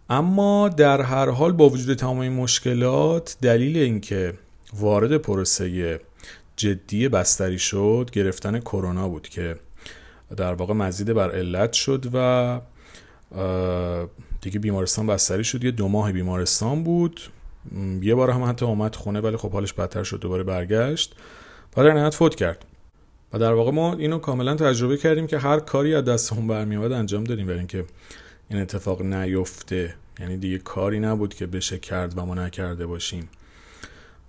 اما 0.10 0.70
در 0.70 1.02
هر 1.02 1.30
حال 1.30 1.52
با 1.52 1.70
وجود 1.70 1.98
تمام 1.98 2.20
این 2.20 2.34
مشکلات 2.34 3.38
دلیل 3.42 3.78
اینکه 3.78 4.34
وارد 4.74 5.18
پروسه 5.18 6.00
جدی 6.56 7.08
بستری 7.08 7.60
شد 7.60 8.10
گرفتن 8.14 8.60
کرونا 8.60 9.10
بود 9.10 9.30
که 9.30 9.56
در 10.38 10.54
واقع 10.54 10.74
مزید 10.74 11.14
بر 11.14 11.32
علت 11.32 11.74
شد 11.74 12.06
و 12.14 12.60
دیگه 14.42 14.60
بیمارستان 14.60 15.08
بستری 15.08 15.44
شد. 15.44 15.64
یه 15.64 15.72
دو 15.72 15.88
ماه 15.88 16.12
بیمارستان 16.12 16.84
بود. 16.84 17.22
یه 18.02 18.16
بار 18.16 18.30
هم 18.30 18.44
حتی 18.44 18.66
اومد 18.66 18.96
خونه 18.96 19.22
ولی 19.22 19.38
خب 19.38 19.52
حالش 19.52 19.74
بدتر 19.74 20.04
شد 20.04 20.20
دوباره 20.20 20.44
برگشت. 20.44 21.16
و 21.78 21.84
در 21.84 21.94
نهایت 21.94 22.14
فوت 22.14 22.36
کرد. 22.36 22.66
و 23.34 23.40
در 23.40 23.54
واقع 23.54 23.72
ما 23.72 23.94
اینو 23.94 24.20
کاملا 24.20 24.56
تجربه 24.56 24.98
کردیم 24.98 25.28
که 25.28 25.38
هر 25.38 25.60
کاری 25.60 25.96
از 25.96 26.06
دستمون 26.06 26.48
برمیاد 26.48 26.92
انجام 26.92 27.24
دادیم 27.24 27.46
برای 27.46 27.60
اینکه 27.60 27.86
این 28.50 28.62
اتفاق 28.62 29.02
نیفته. 29.02 29.96
یعنی 30.20 30.38
دیگه 30.38 30.58
کاری 30.58 31.00
نبود 31.00 31.34
که 31.34 31.46
بشه 31.46 31.78
کرد 31.80 32.18
و 32.18 32.26
ما 32.26 32.36
نکرده 32.36 32.86
باشیم. 32.86 33.30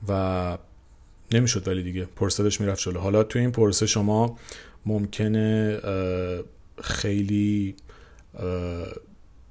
و 0.08 0.58
نمی‌شد 1.32 1.68
ولی 1.68 1.82
دیگه 1.82 2.04
پرسدش 2.04 2.60
می‌رفت 2.60 2.88
حالا 2.88 3.22
تو 3.22 3.38
این 3.38 3.52
پرسه 3.52 3.86
شما 3.86 4.38
ممکنه 4.86 5.78
خیلی 6.82 7.74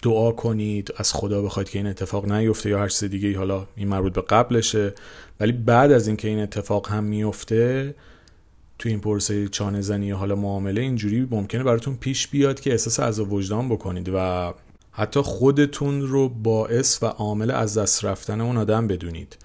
دعا 0.03 0.31
کنید 0.31 0.93
از 0.97 1.13
خدا 1.13 1.41
بخواید 1.41 1.69
که 1.69 1.79
این 1.79 1.87
اتفاق 1.87 2.31
نیفته 2.31 2.69
یا 2.69 2.79
هر 2.79 2.87
چیز 2.87 3.09
دیگه 3.09 3.37
حالا 3.37 3.67
این 3.75 3.87
مربوط 3.87 4.13
به 4.13 4.21
قبلشه. 4.21 4.93
ولی 5.39 5.51
بعد 5.51 5.91
از 5.91 6.07
اینکه 6.07 6.27
این 6.27 6.39
اتفاق 6.39 6.89
هم 6.89 7.03
میفته 7.03 7.95
تو 8.79 8.89
این 8.89 8.99
پرسه 8.99 9.47
چانه 9.47 9.81
زنی 9.81 10.11
حالا 10.11 10.35
معامله 10.35 10.81
اینجوری 10.81 11.27
ممکنه 11.31 11.63
براتون 11.63 11.95
پیش 11.95 12.27
بیاد 12.27 12.59
که 12.59 12.71
احساس 12.71 12.99
از 12.99 13.19
وجدان 13.19 13.69
بکنید 13.69 14.09
و 14.13 14.53
حتی 14.91 15.21
خودتون 15.21 16.01
رو 16.01 16.29
باعث 16.29 17.03
و 17.03 17.05
عامل 17.05 17.51
از 17.51 17.77
دست 17.77 18.05
رفتن 18.05 18.41
اون 18.41 18.57
آدم 18.57 18.87
بدونید. 18.87 19.37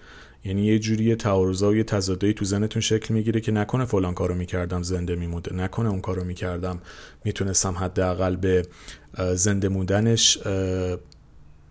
یعنی 0.48 0.62
یه 0.62 0.78
جوری 0.78 1.14
تعارضا 1.14 1.68
و 1.70 1.76
یه 1.76 1.84
تضادایی 1.84 2.34
تو 2.34 2.44
ذهنتون 2.44 2.82
شکل 2.82 3.14
می‌گیره 3.14 3.40
که 3.40 3.52
نکنه 3.52 3.84
فلان 3.84 4.14
کارو 4.14 4.34
می‌کردم 4.34 4.82
زنده 4.82 5.14
میموده 5.14 5.54
نکنه 5.54 5.88
اون 5.88 6.00
کارو 6.00 6.24
می‌کردم. 6.24 6.80
می‌تونستم 7.24 7.72
حداقل 7.72 8.36
به 8.36 8.66
زنده 9.34 9.68
موندنش 9.68 10.38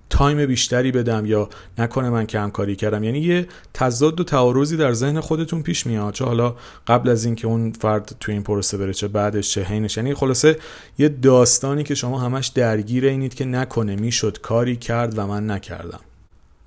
تایم 0.10 0.46
بیشتری 0.46 0.92
بدم 0.92 1.26
یا 1.26 1.50
نکنه 1.78 2.10
من 2.10 2.26
کم 2.26 2.50
کاری 2.50 2.76
کردم. 2.76 3.04
یعنی 3.04 3.20
یه 3.20 3.48
تضاد 3.74 4.20
و 4.20 4.24
تعارضی 4.24 4.78
در 4.78 4.94
ذهن 4.94 5.20
خودتون 5.20 5.64
پیش 5.64 5.88
میاد. 5.88 6.14
چه 6.14 6.26
حالا 6.26 6.56
قبل 6.88 7.10
از 7.10 7.26
اینکه 7.26 7.48
اون 7.48 7.72
فرد 7.72 8.16
تو 8.20 8.32
این 8.32 8.44
پروسه 8.44 8.78
بره 8.78 8.94
چه 8.94 9.08
بعدش 9.08 9.52
چه 9.52 9.64
حینش. 9.64 9.98
یعنی 9.98 10.14
خلاصه 10.14 10.58
یه 10.98 11.10
داستانی 11.10 11.84
که 11.84 11.96
شما 11.96 12.20
همش 12.20 12.48
درگیر 12.48 13.06
اینید 13.06 13.34
که 13.34 13.46
نکنه 13.46 13.96
می‌شد 13.96 14.42
کاری 14.42 14.76
کرد 14.76 15.18
و 15.18 15.28
من 15.28 15.50
نکردم. 15.50 16.00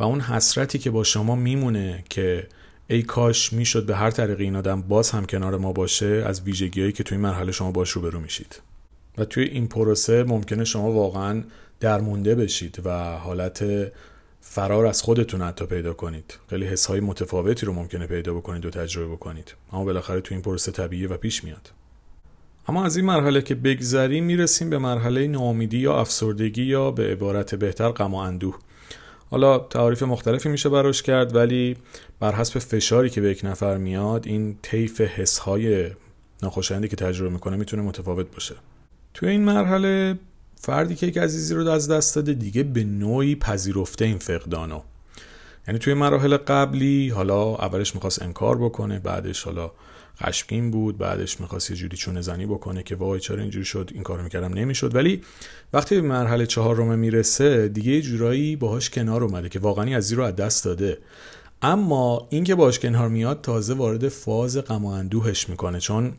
و 0.01 0.05
اون 0.05 0.21
حسرتی 0.21 0.79
که 0.79 0.91
با 0.91 1.05
شما 1.05 1.37
میمونه 1.37 2.05
که 2.09 2.47
ای 2.89 3.03
کاش 3.03 3.53
می‌شد 3.53 3.87
به 3.87 3.97
هر 3.97 4.11
طریقی 4.11 4.45
این 4.45 4.57
آدم 4.57 4.83
باز 4.83 5.11
هم 5.11 5.25
کنار 5.27 5.59
ما 5.59 5.73
باشه 5.73 6.25
از 6.27 6.43
ویژگیهایی 6.43 6.93
که 6.93 7.03
توی 7.03 7.17
این 7.17 7.27
مرحله 7.27 7.53
شما 7.53 7.73
باش 7.73 7.91
روبرو 7.91 8.21
میشید. 8.21 8.61
و 9.19 9.25
توی 9.25 9.45
این 9.45 9.69
پروسه 9.69 10.25
ممکنه 10.25 10.65
شما 10.65 10.93
واقعا 10.93 11.43
درمونده 11.81 12.35
بشید 12.35 12.83
و 12.85 13.19
حالت 13.19 13.65
فرار 14.41 14.87
از 14.87 15.03
خودتون 15.03 15.43
حتی 15.43 15.67
پیدا 15.67 15.93
کنید. 15.93 16.39
خیلی 16.51 16.67
حس 16.67 16.87
های 16.87 17.01
متفاوتی 17.01 17.67
رو 17.67 17.73
ممکنه 17.73 18.07
پیدا 18.07 18.35
بکنید 18.35 18.67
و 18.67 18.71
تجربه 18.71 19.13
بکنید. 19.13 19.55
اما 19.73 19.85
بالاخره 19.85 20.21
توی 20.21 20.35
این 20.35 20.43
پروسه 20.43 20.73
طبیعی 20.73 21.07
و 21.07 21.17
پیش 21.17 21.45
میاد. 21.45 21.71
اما 22.69 22.85
از 22.85 22.97
این 22.97 23.07
مرحله 23.07 23.43
که 23.43 23.55
بگذریم 23.55 24.25
می‌رسیم 24.25 24.71
به 24.71 24.79
مرحله 24.79 25.27
ناامیدی 25.27 25.79
یا 25.79 26.01
افسردگی 26.01 26.63
یا 26.63 26.91
به 26.91 27.13
عبارت 27.13 27.55
بهتر 27.55 27.89
غم 27.89 28.15
و 28.15 28.17
اندوه. 28.17 28.59
حالا 29.31 29.59
تعاریف 29.59 30.03
مختلفی 30.03 30.49
میشه 30.49 30.69
براش 30.69 31.03
کرد 31.03 31.35
ولی 31.35 31.77
بر 32.21 32.35
حسب 32.35 32.59
فشاری 32.59 33.11
که 33.11 33.21
به 33.21 33.31
یک 33.31 33.41
نفر 33.45 33.77
میاد 33.77 34.27
این 34.27 34.59
طیف 34.63 35.01
حسهای 35.01 35.91
ناخوشایندی 36.43 36.89
که 36.89 36.97
تجربه 36.97 37.31
می‌کنه 37.31 37.57
می‌تونه 37.57 37.83
متفاوت 37.83 38.27
باشه. 38.35 38.55
توی 39.15 39.29
این 39.29 39.45
مرحله 39.45 40.19
فردی 40.57 40.95
که 40.95 41.07
یک 41.07 41.19
عزیزی 41.19 41.55
رو 41.55 41.69
از 41.69 41.91
دست 41.91 42.17
داده 42.17 42.35
دیگه 42.35 42.63
به 42.63 42.85
نوعی 42.85 43.37
پذیرفته 43.37 44.05
این 44.05 44.19
فقدانو. 44.19 44.81
یعنی 45.69 45.79
توی 45.79 45.95
مراحل 45.95 46.37
قبلی 46.37 47.09
حالا 47.09 47.55
اولش 47.55 47.95
می‌خواست 47.95 48.23
انکار 48.23 48.59
بکنه 48.59 48.99
بعدش 48.99 49.43
حالا 49.43 49.71
خشمگین 50.23 50.71
بود 50.71 50.99
بعدش 50.99 51.41
می‌خواست 51.41 51.71
یه 51.71 51.77
جوری 51.77 51.97
چونه 51.97 52.21
زنی 52.21 52.47
بکنه 52.47 52.83
که 52.83 52.97
وای 52.97 53.21
چرا 53.21 53.41
اینجوری 53.41 53.65
شد 53.65 53.91
این 53.95 54.03
کارو 54.03 54.23
می‌کردم 54.23 54.55
نمی‌شد. 54.55 54.95
ولی 54.95 55.23
وقتی 55.73 56.01
به 56.01 56.09
مرحله 56.09 56.47
چهارم 56.47 56.99
می‌رسه 56.99 57.69
دیگه 57.69 57.93
یه 57.93 58.03
جورایی 58.03 58.57
باهاش 58.57 58.91
کنار 58.91 59.25
اومده 59.25 59.49
که 59.49 59.59
واقعا 59.59 59.97
از 59.97 60.13
رو 60.13 60.23
از 60.23 60.37
دست 60.37 60.65
داده. 60.65 60.99
اما 61.63 62.27
اینکه 62.31 62.55
باهاش 62.55 62.79
کنار 62.79 63.09
میاد 63.09 63.41
تازه 63.41 63.75
وارد 63.75 64.09
فاز 64.09 64.59
غم 64.59 64.85
و 64.85 64.89
اندوهش 64.89 65.49
می‌کنه 65.49 65.81
چون 65.81 66.13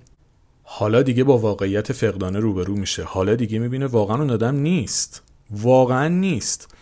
حالا 0.63 1.01
دیگه 1.01 1.23
با 1.23 1.37
واقعیت 1.37 1.93
فقدانه 1.93 2.39
روبرو 2.39 2.75
میشه. 2.75 3.03
حالا 3.03 3.35
دیگه 3.35 3.59
می‌بینه 3.59 3.85
واقعا 3.85 4.17
اون 4.17 4.29
آدم 4.29 4.55
نیست. 4.55 5.21
واقعا 5.51 6.07
نیست. 6.07 6.75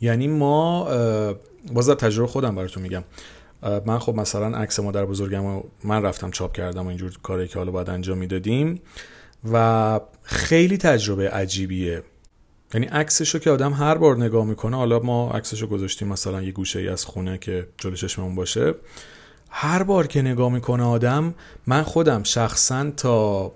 یعنی 0.00 0.28
ما 0.28 0.84
باز 1.72 1.88
تجربه 1.88 2.28
خودم 2.28 2.54
براتون 2.54 2.82
میگم. 2.82 3.04
من 3.86 3.98
خب 3.98 4.14
مثلا 4.14 4.58
عکس 4.58 4.80
مادر 4.80 5.04
بزرگم 5.04 5.44
و 5.44 5.62
من 5.84 6.02
رفتم 6.02 6.30
چاپ 6.30 6.52
کردم 6.52 6.84
و 6.84 6.88
اینجور 6.88 7.12
کاری 7.22 7.48
که 7.48 7.58
حالا 7.58 7.72
باید 7.72 7.90
انجام 7.90 8.18
می‌دادیم 8.18 8.80
و 9.52 10.00
خیلی 10.22 10.78
تجربه 10.78 11.30
عجیبیه. 11.30 12.02
یعنی 12.74 12.86
عکسشو 12.86 13.38
که 13.38 13.50
آدم 13.50 13.72
هر 13.72 13.94
بار 13.94 14.16
نگاه 14.16 14.44
می‌کنه 14.44 14.76
حالا 14.76 14.98
ما 14.98 15.30
عکسشو 15.30 15.66
گذاشتیم 15.66 16.08
مثلا 16.08 16.42
یه 16.42 16.52
گوشه 16.52 16.78
ای 16.78 16.88
از 16.88 17.04
خونه 17.04 17.38
که 17.38 17.66
جلو 17.78 17.94
چشممون 17.94 18.34
باشه 18.34 18.74
هر 19.50 19.82
بار 19.82 20.06
که 20.06 20.22
نگاه 20.22 20.52
می‌کنه 20.52 20.82
آدم 20.82 21.34
من 21.66 21.82
خودم 21.82 22.22
شخصا 22.22 22.90
تا 22.90 23.52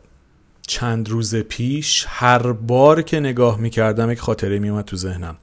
چند 0.67 1.09
روز 1.09 1.37
پیش 1.37 2.07
هر 2.09 2.53
بار 2.53 3.03
که 3.03 3.21
نگاه 3.21 3.61
می‌کردم 3.61 4.11
یک 4.11 4.21
خاطره 4.21 4.59
میومد 4.59 4.85
تو 4.85 4.97
ذهنم. 4.97 5.37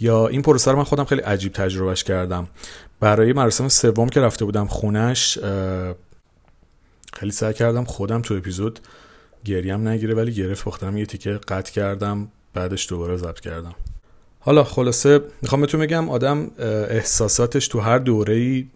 یا 0.00 0.28
این 0.28 0.42
پروسه 0.42 0.70
رو 0.70 0.76
من 0.76 0.84
خودم 0.84 1.04
خیلی 1.04 1.20
عجیب 1.20 1.52
تجربهش 1.52 2.04
کردم. 2.04 2.48
برای 3.00 3.32
مراسم 3.32 3.68
سوم 3.68 4.08
که 4.08 4.20
رفته 4.20 4.44
بودم 4.44 4.66
خونش 4.66 5.38
خیلی 7.12 7.32
سعی 7.32 7.54
کردم 7.54 7.84
خودم 7.84 8.22
تو 8.22 8.34
اپیزود 8.34 8.80
گریم 9.44 9.88
نگیره 9.88 10.14
ولی 10.14 10.32
گرفت 10.32 10.64
بختم 10.64 10.96
یه 10.96 11.06
تیکه 11.06 11.40
قطع 11.48 11.72
کردم 11.72 12.28
بعدش 12.54 12.88
دوباره 12.88 13.16
ضبط 13.16 13.40
کردم. 13.40 13.74
حالا 14.40 14.64
خلاصه 14.64 15.20
می‌خوام 15.42 15.60
بهتون 15.60 15.80
بگم 15.80 16.10
آدم 16.10 16.50
احساساتش 16.88 17.68
تو 17.68 17.80
هر 17.80 17.98
دوره 17.98 18.34
ای 18.34 18.66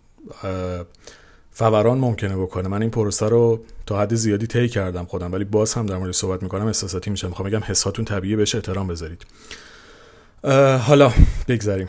فوران 1.50 1.98
ممکنه 1.98 2.36
بکنه. 2.36 2.68
من 2.68 2.82
این 2.82 2.90
پروسه 2.90 3.28
رو 3.28 3.64
تا 3.86 4.00
حد 4.00 4.14
زیادی 4.14 4.46
طی 4.46 4.68
کردم 4.68 5.04
خودم 5.04 5.32
ولی 5.32 5.44
باز 5.44 5.74
هم 5.74 5.86
در 5.86 5.96
مورد 5.96 6.12
صحبت 6.12 6.42
می‌کنم 6.42 6.66
احساساتی 6.66 7.10
میشه 7.10 7.28
می‌خوام 7.28 7.48
بگم 7.48 7.60
حساتون 7.60 8.04
طبیعی 8.04 8.36
بشه 8.36 8.58
احترام 8.58 8.86
بذارید. 8.86 9.26
حالا 10.78 11.12
بگذاریم. 11.48 11.88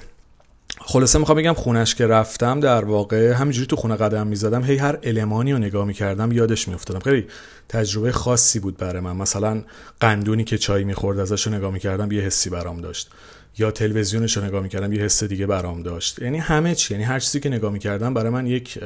خلاصه 0.79 1.19
می‌خوام 1.19 1.37
بگم 1.37 1.53
خونش 1.53 1.95
که 1.95 2.07
رفتم 2.07 2.59
در 2.59 2.85
واقع 2.85 3.31
همینجوری 3.31 3.67
تو 3.67 3.75
خونه 3.75 3.95
قدم 3.95 4.27
می‌زدم 4.27 4.63
هی 4.63 4.77
هر 4.77 4.99
المانی 5.03 5.51
رو 5.53 5.57
نگاه 5.57 5.85
می‌کردم 5.85 6.31
یادش 6.31 6.67
میافتادم. 6.67 6.99
خیلی 6.99 7.27
تجربه 7.69 8.11
خاصی 8.11 8.59
بود 8.59 8.77
برای 8.77 8.99
من. 8.99 9.15
مثلا 9.15 9.63
قندونی 9.99 10.43
که 10.43 10.57
چای 10.57 10.83
می‌خورد 10.83 11.19
ازش 11.19 11.47
رو 11.47 11.53
نگاه 11.53 11.71
می‌کردم 11.71 12.11
یه 12.11 12.21
حسی 12.21 12.49
برام 12.49 12.81
داشت. 12.81 13.09
یا 13.57 13.71
تلویزیونش 13.71 14.37
رو 14.37 14.43
نگاه 14.43 14.63
می‌کردم 14.63 14.93
یه 14.93 15.01
حس 15.01 15.23
دیگه 15.23 15.47
برام 15.47 15.83
داشت. 15.83 16.19
یعنی 16.19 16.37
همه 16.37 16.75
چی 16.75 16.93
یعنی 16.93 17.03
هر 17.03 17.19
چیزی 17.19 17.39
که 17.39 17.49
نگاه 17.49 17.71
می‌کردم 17.71 18.13
برای 18.13 18.29
من 18.29 18.47
یک 18.47 18.79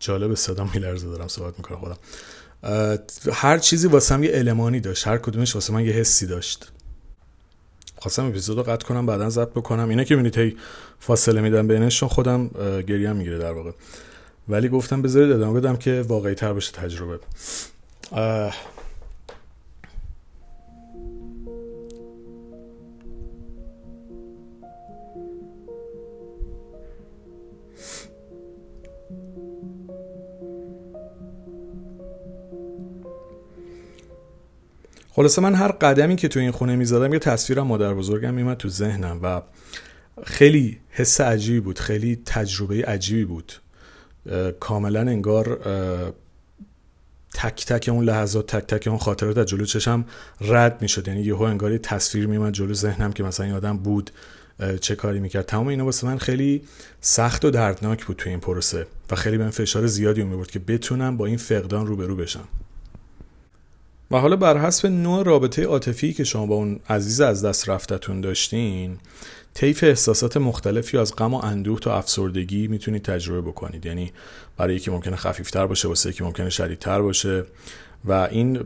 جالب 0.00 0.34
صدا 0.34 0.68
میلرزه 0.74 1.08
دارم 1.08 1.28
صحبت 1.28 1.54
می‌کنم 1.58 1.78
خودم. 1.78 1.96
هر 3.32 3.58
چیزی 3.58 3.88
واسم 3.88 4.24
یه 4.24 4.30
المانی 4.34 4.80
داشت 4.80 5.08
هر 5.08 5.18
کدومش 5.18 5.54
واسه 5.54 5.72
من 5.72 5.84
یه 5.84 5.92
حسی 5.92 6.26
داشت. 6.26 6.70
خواستم 8.04 8.26
اپیزود 8.26 8.56
رو 8.56 8.62
قطع 8.62 8.86
کنم 8.86 9.06
بعدا 9.06 9.30
ضبط 9.30 9.50
بکنم. 9.50 9.88
اینا 9.88 10.04
که 10.04 10.16
می‌بینید 10.16 10.38
هی 10.38 10.56
فاصله 10.98 11.40
میدم 11.40 11.68
بینشون 11.68 12.08
خودم 12.08 12.48
گریه 12.86 13.12
می‌گیره 13.12 13.38
در 13.38 13.52
واقع. 13.52 13.70
ولی 14.48 14.68
گفتم 14.68 15.02
بذارید 15.02 15.32
ادامه 15.32 15.60
بدم 15.60 15.76
که 15.76 16.04
واقعی 16.08 16.34
تر 16.34 16.52
بشه 16.52 16.72
تجربه. 16.72 17.18
خلاصه 35.16 35.42
من 35.42 35.54
هر 35.54 35.72
قدمی 35.72 36.16
که 36.16 36.28
تو 36.28 36.40
این 36.40 36.50
خونه 36.50 36.76
می‌زدم 36.76 37.12
یه 37.12 37.18
تصویرم 37.18 37.66
مادر 37.66 37.94
بزرگم 37.94 38.34
میمد 38.34 38.56
تو 38.56 38.68
ذهنم 38.68 39.20
و 39.22 39.42
خیلی 40.24 40.80
حس 40.90 41.20
عجیبی 41.20 41.60
بود 41.60 41.78
خیلی 41.78 42.22
تجربه 42.26 42.84
عجیبی 42.84 43.24
بود. 43.24 43.52
کاملا 44.60 45.00
انگار 45.00 45.58
تک 47.34 47.66
تک 47.66 47.88
اون 47.88 48.04
لحظات 48.04 48.56
تک 48.56 48.66
تک 48.66 48.88
اون 48.88 48.98
خاطرات 48.98 49.38
از 49.38 49.46
جلو 49.46 49.64
چشم 49.64 50.04
رد 50.40 50.82
می‌شد. 50.82 51.08
یعنی 51.08 51.20
یهو 51.20 51.42
انگار 51.42 51.72
یه 51.72 51.78
تصویر 51.78 52.26
میومد 52.26 52.52
جلو 52.52 52.74
ذهنم 52.74 53.12
که 53.12 53.22
مثلا 53.22 53.46
این 53.46 53.54
آدم 53.54 53.76
بود 53.76 54.10
چه 54.80 54.96
کاری 54.96 55.20
می‌کرد. 55.20 55.46
تمام 55.46 55.68
اینا 55.68 55.84
واسه 55.84 56.06
من 56.06 56.18
خیلی 56.18 56.62
سخت 57.00 57.44
و 57.44 57.50
دردناک 57.50 58.06
بود 58.06 58.16
توی 58.16 58.30
این 58.30 58.40
پروسه 58.40 58.86
و 59.10 59.14
خیلی 59.14 59.38
بهم 59.38 59.50
فشار 59.50 59.86
زیادی 59.86 60.22
بود 60.22 60.50
که 60.50 60.58
بتونم 60.58 61.16
با 61.16 61.26
این 61.26 61.36
فقدان 61.36 61.86
روبرو 61.86 62.16
بشم. 62.16 62.48
و 64.10 64.16
حالا 64.16 64.36
بر 64.36 64.58
حسب 64.58 64.86
نوع 64.86 65.24
رابطه 65.24 65.64
عاطفی 65.64 66.12
که 66.12 66.24
شما 66.24 66.46
با 66.46 66.54
اون 66.54 66.80
عزیز 66.88 67.20
از 67.20 67.44
دست 67.44 67.68
رفتتون 67.68 68.20
داشتین 68.20 68.98
طیف 69.54 69.84
احساسات 69.84 70.36
مختلفی 70.36 70.98
از 70.98 71.16
غم 71.16 71.34
و 71.34 71.44
اندوه 71.44 71.80
تا 71.80 71.96
افسردگی 71.98 72.68
می‌تونید 72.68 73.02
تجربه 73.02 73.40
بکنید. 73.40 73.86
یعنی 73.86 74.12
برای 74.56 74.74
یکی 74.76 74.90
ممکنه 74.90 75.16
خفیفتر 75.16 75.66
باشه 75.66 75.88
واسه 75.88 76.10
یکی 76.10 76.24
ممکنه 76.24 76.50
شدیدتر 76.50 77.02
باشه. 77.02 77.44
و 78.04 78.12
این 78.12 78.60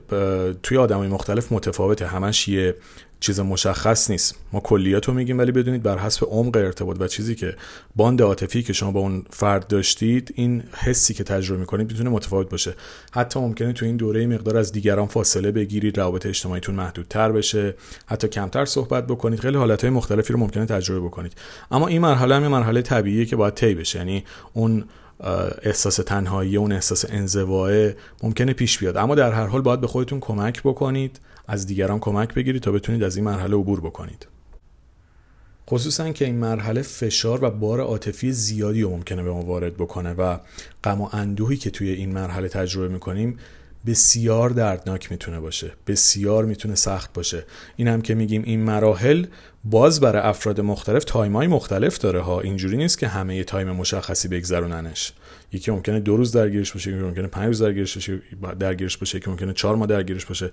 توی 0.63 0.77
آدمای 0.77 1.09
مختلف 1.09 1.53
متفاوته. 1.53 2.07
همش 2.07 2.49
یه 2.49 2.75
چیز 3.21 3.41
مشخص 3.41 4.11
نیست. 4.11 4.35
ما 4.53 4.61
کلیات 4.61 5.09
رو 5.09 5.15
میگیم 5.15 5.39
ولی 5.39 5.53
بدونید 5.53 5.83
بر 5.83 5.99
حسب 5.99 6.27
عمق 6.31 6.57
ارتباط 6.57 6.97
و 7.01 7.09
چیزی 7.09 7.35
که 7.35 7.57
باند 7.97 8.23
عاطفی 8.23 8.63
که 8.63 8.73
شما 8.73 8.91
با 8.91 9.01
اون 9.01 9.25
فرد 9.31 9.67
داشتید 9.67 10.33
این 10.35 10.63
حسی 10.77 11.15
که 11.15 11.25
تجربه 11.25 11.61
می‌کنید 11.61 11.93
می‌تونه 11.93 12.11
متفاوت 12.11 12.51
باشه. 12.51 12.75
حتی 13.13 13.41
ممکنه 13.41 13.73
تو 13.73 13.87
این 13.87 13.97
دوره 13.97 14.27
مقدار 14.27 14.57
از 14.57 14.73
دیگران 14.73 15.07
فاصله 15.07 15.53
بگیرید 15.53 15.99
روابط 15.99 16.27
اجتماعیتون 16.27 16.75
محدودتر 16.75 17.33
بشه 17.33 17.75
حتی 18.07 18.29
کمتر 18.29 18.65
صحبت 18.65 19.07
بکنید. 19.07 19.41
خیلی 19.41 19.57
حالتهای 19.57 19.91
مختلفی 19.91 20.33
رو 20.33 20.39
ممکنه 20.39 20.67
تجربه 20.67 21.01
بکنید. 21.01 21.33
اما 21.71 21.89
این 21.89 22.03
مرحله 22.03 22.35
هم 22.35 22.49
مرحله 22.49 22.83
طبیعیه 22.83 23.27
که 23.27 23.37
باید 23.37 23.55
طی 23.55 23.75
بشه. 23.75 23.99
یعنی 23.99 24.25
اون 24.53 24.85
احساس 25.63 25.97
تنهایی 25.97 26.57
اون 26.57 26.73
احساس 26.73 27.05
انزواه 27.09 27.91
ممکنه 28.23 28.53
پیش 28.53 28.79
بیاد. 28.79 28.97
اما 28.97 29.15
در 29.15 29.33
هر 29.33 29.47
حال 29.47 29.61
باید 29.61 29.81
به 29.81 29.87
خودتون 29.87 30.21
کمک 30.21 30.63
بکنید 30.63 31.21
از 31.49 31.67
دیگران 31.67 31.99
کمک 31.99 32.35
بگیرید 32.35 32.63
تا 32.63 32.73
بتونید 32.73 33.03
از 33.03 33.17
این 33.17 33.25
مرحله 33.25 33.57
عبور 33.57 33.81
بکنید. 33.81 34.27
خصوصا 35.71 36.13
که 36.13 36.25
این 36.25 36.35
مرحله 36.35 36.83
فشار 36.83 37.45
و 37.45 37.51
بار 37.51 37.81
عاطفی 37.81 38.33
زیادی 38.33 38.83
رو 38.83 38.91
ممکنه 38.91 39.23
به 39.23 39.31
ما 39.31 39.43
وارد 39.43 39.75
بکنه 39.75 40.13
و 40.13 40.39
غم 40.85 41.01
و 41.01 41.09
اندوهی 41.13 41.57
که 41.57 41.71
توی 41.71 41.91
این 41.91 42.13
مرحله 42.13 42.49
تجربه 42.49 42.89
می‌کنیم 42.89 43.39
بسیار 43.87 44.51
دردناک 44.51 45.11
می‌تونه 45.11 45.41
باشه 45.41 45.73
بسیار 45.87 46.45
می‌تونه 46.45 46.75
سخت 46.75 47.13
باشه. 47.13 47.45
این 47.77 47.89
هم 47.89 48.03
که 48.03 48.15
میگیم 48.15 48.43
این 48.43 48.61
مراحل 48.61 49.27
باز 49.71 50.01
برای 50.01 50.23
افراد 50.23 50.61
مختلف 50.61 51.05
تایمای 51.05 51.47
مختلف 51.47 51.99
داره 51.99 52.21
ها. 52.21 52.41
اینجوری 52.41 52.77
نیست 52.77 52.99
که 52.99 53.09
همه 53.09 53.37
یه 53.37 53.45
time 53.45 53.71
مشخصی 53.71 54.29
بگذروننش. 54.29 55.13
یکی 55.53 55.71
ممکنه 55.71 56.01
دو 56.01 56.17
روز 56.17 56.33
درگیرش 56.33 56.73
باشه 56.73 56.91
یکی 56.91 57.01
ممکنه 57.01 57.27
پنج 57.27 57.47
روز 57.47 57.63
درگیرش 57.63 57.95
باشه 57.95 58.21
درگیرش 58.59 58.97
باشه 58.97 59.19
یکی 59.19 59.31
ممکنه 59.31 59.53
چهار 59.53 59.77
ماه 59.77 59.87
درگیرش 59.87 60.27
باشه. 60.27 60.51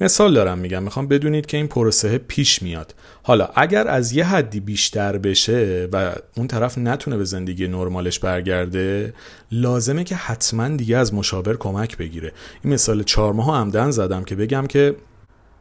مثال 0.00 0.34
دارم 0.34 0.58
میگم 0.58 0.82
می‌خوام 0.82 1.08
بدونید 1.08 1.46
که 1.46 1.56
این 1.56 1.66
پروسه 1.68 2.18
پیش 2.18 2.62
میاد. 2.62 2.94
حالا 3.22 3.48
اگر 3.54 3.88
از 3.88 4.12
یه 4.12 4.24
حدی 4.24 4.60
بیشتر 4.60 5.18
بشه 5.18 5.88
و 5.92 6.14
اون 6.36 6.46
طرف 6.46 6.78
نتونه 6.78 7.16
به 7.16 7.24
زندگی 7.24 7.68
نرمالش 7.68 8.18
برگرده 8.18 9.14
لازمه 9.52 10.04
که 10.04 10.14
حتما 10.14 10.68
دیگه 10.68 10.96
از 10.96 11.14
مشاور 11.14 11.56
کمک 11.56 11.96
بگیره. 11.96 12.32
این 12.64 12.72
مثال 12.74 13.02
چهار 13.02 13.32
ماه 13.32 13.60
عمدن 13.60 13.90
زدم 13.90 14.24
که 14.24 14.34
بگم 14.34 14.66
که 14.66 14.94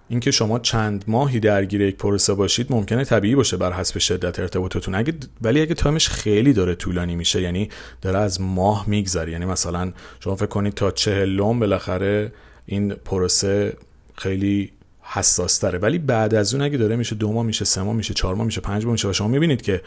اینکه 0.09 0.31
شما 0.31 0.59
چند 0.59 1.03
ماهی 1.07 1.39
درگیر 1.39 1.81
یک 1.81 1.95
پروسه 1.95 2.33
باشید 2.33 2.67
ممکنه 2.69 3.05
طبیعی 3.05 3.35
باشه 3.35 3.57
بر 3.57 3.73
حسب 3.73 3.99
شدت 3.99 4.39
ارتباطتون. 4.39 4.95
اگه 4.95 5.13
ولی 5.41 5.61
اگه 5.61 5.73
تایمش 5.73 6.09
خیلی 6.09 6.53
داره 6.53 6.75
طولانی 6.75 7.15
میشه 7.15 7.41
یعنی 7.41 7.69
داره 8.01 8.19
از 8.19 8.41
ماه 8.41 8.89
میگذره. 8.89 9.31
یعنی 9.31 9.45
مثلا 9.45 9.93
شما 10.19 10.35
فکر 10.35 10.45
کنید 10.45 10.73
تا 10.73 10.91
چهلم 10.91 11.59
بالاخره 11.59 12.31
این 12.65 12.89
پروسه 12.93 13.77
خیلی 14.15 14.71
حساس 15.01 15.57
تره 15.57 15.79
ولی 15.79 15.97
بعد 15.97 16.35
از 16.35 16.53
اون 16.53 16.63
اگه 16.63 16.77
داره 16.77 16.95
میشه 16.95 17.15
دو 17.15 17.33
ماه 17.33 17.45
میشه 17.45 17.65
سه 17.65 17.81
ماه 17.81 17.95
میشه 17.95 18.13
چهار 18.13 18.35
ماه 18.35 18.45
میشه 18.45 18.61
پنج 18.61 18.83
ماه 18.83 18.91
میشه 18.91 19.07
و 19.07 19.13
شما 19.13 19.27
می‌بینید 19.27 19.61
که 19.61 19.81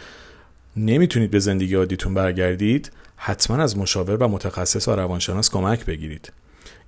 نمی‌تونید 0.76 1.30
به 1.30 1.38
زندگی 1.38 1.74
عادیتون 1.74 2.14
برگردید 2.14 2.92
حتما 3.16 3.56
از 3.56 3.78
مشاور 3.78 4.16
و 4.16 4.28
متخصص 4.28 4.88
و 4.88 4.90
روانشناس 4.90 5.50
کمک 5.50 5.84
بگیرید. 5.84 6.32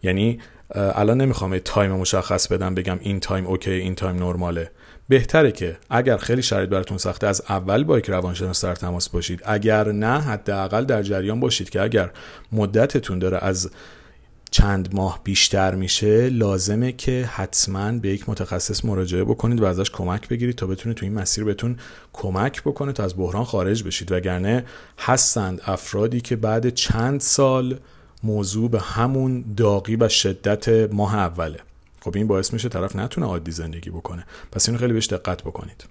یعنی 0.03 0.40
الان 0.75 1.21
نمی‌خوام 1.21 1.59
time 1.59 1.92
مشخص 1.93 2.49
بدم 2.49 2.75
بگم 2.75 2.99
این 3.01 3.21
time 3.21 3.47
OK 3.47 3.71
این 3.71 3.95
time 3.95 4.16
نرماله. 4.17 4.71
بهتره 5.09 5.53
که 5.53 5.77
اگر 5.91 6.17
خیلی 6.17 6.43
شرایط 6.43 6.69
براتون 6.71 6.99
سخته 6.99 7.27
از 7.27 7.43
اول 7.49 7.85
با 7.85 7.99
یک 7.99 8.11
روانشناس 8.11 8.65
در 8.65 8.75
تماس 8.75 9.09
باشید. 9.09 9.43
اگر 9.45 9.93
نه 9.93 10.21
حداقل 10.21 10.85
در 10.85 11.03
جریان 11.03 11.41
باشید 11.41 11.71
که 11.71 11.83
اگر 11.83 12.11
مدتتون 12.53 13.19
داره 13.19 13.39
از 13.43 13.71
چند 14.51 14.95
ماه 14.95 15.21
بیشتر 15.25 15.75
میشه 15.75 16.29
لازمه 16.29 16.93
که 16.93 17.29
حتما 17.33 17.93
به 17.93 18.09
یک 18.09 18.29
متخصص 18.29 18.85
مراجعه 18.85 19.25
بکنید 19.25 19.61
و 19.61 19.65
ازش 19.65 19.91
کمک 19.91 20.29
بگیرید 20.29 20.57
تا 20.57 20.67
بتونه 20.67 20.95
تو 20.95 21.07
این 21.07 21.15
مسیر 21.15 21.45
بهتون 21.45 21.77
کمک 22.13 22.63
بکنه 22.63 22.93
تا 22.93 23.05
از 23.05 23.17
بحران 23.17 23.45
خارج 23.45 23.85
بشید. 23.85 24.13
وگرنه 24.13 24.65
هستند 24.99 25.61
افرادی 25.67 26.21
که 26.21 26.37
بعد 26.37 26.69
چند 26.69 27.21
سال 27.21 27.79
موضوع 28.23 28.71
به 28.71 28.81
همون 28.81 29.45
داغی 29.57 29.97
و 29.97 30.09
شدت 30.09 30.93
ماه 30.93 31.15
اوله. 31.15 31.61
خب 32.01 32.17
این 32.17 32.27
باعث 32.27 32.53
میشه 32.53 32.69
طرف 32.69 32.97
نتونه 32.97 33.27
عادی 33.27 33.51
زندگی 33.51 33.91
بکنه. 33.91 34.27
پس 34.53 34.69
اینو 34.69 34.81
خیلی 34.81 34.93
بهش 34.93 35.07
دقت 35.07 35.43
بکنید. 35.43 35.85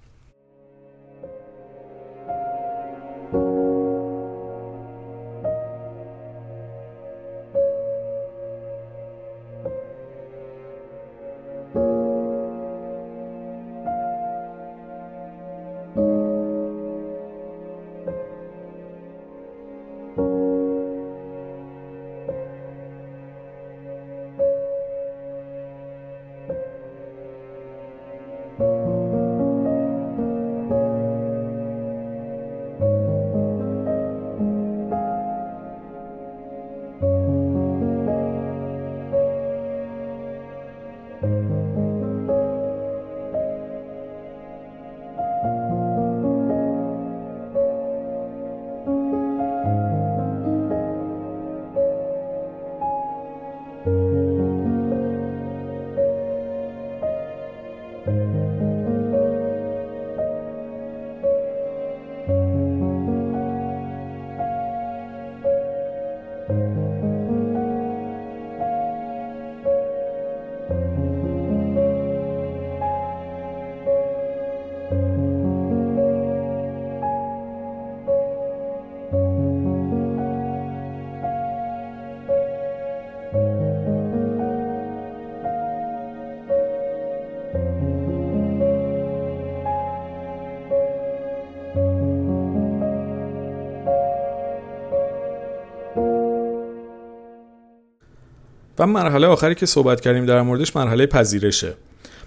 و 98.81 98.85
مرحله 98.85 99.27
آخری 99.27 99.55
که 99.55 99.65
صحبت 99.65 100.01
کردیم 100.01 100.25
در 100.25 100.41
موردش 100.41 100.75
مرحله 100.75 101.05
پذیرشه. 101.05 101.73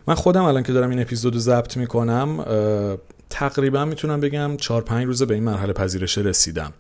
من 0.07 0.14
خودم 0.14 0.43
الان 0.43 0.62
که 0.62 0.73
دارم 0.73 0.90
این 0.90 1.01
اپیزودو 1.01 1.38
ضبط 1.38 1.77
می‌کنم 1.77 2.45
تقریبا 3.31 3.85
می‌تونم 3.85 4.21
بگم 4.21 4.57
4 4.57 4.83
5 4.83 5.07
روزه 5.07 5.27
به 5.27 5.35
این 5.35 5.45
مرحله 5.45 5.73
پذیرشه 5.73 6.21
رسیدم. 6.21 6.73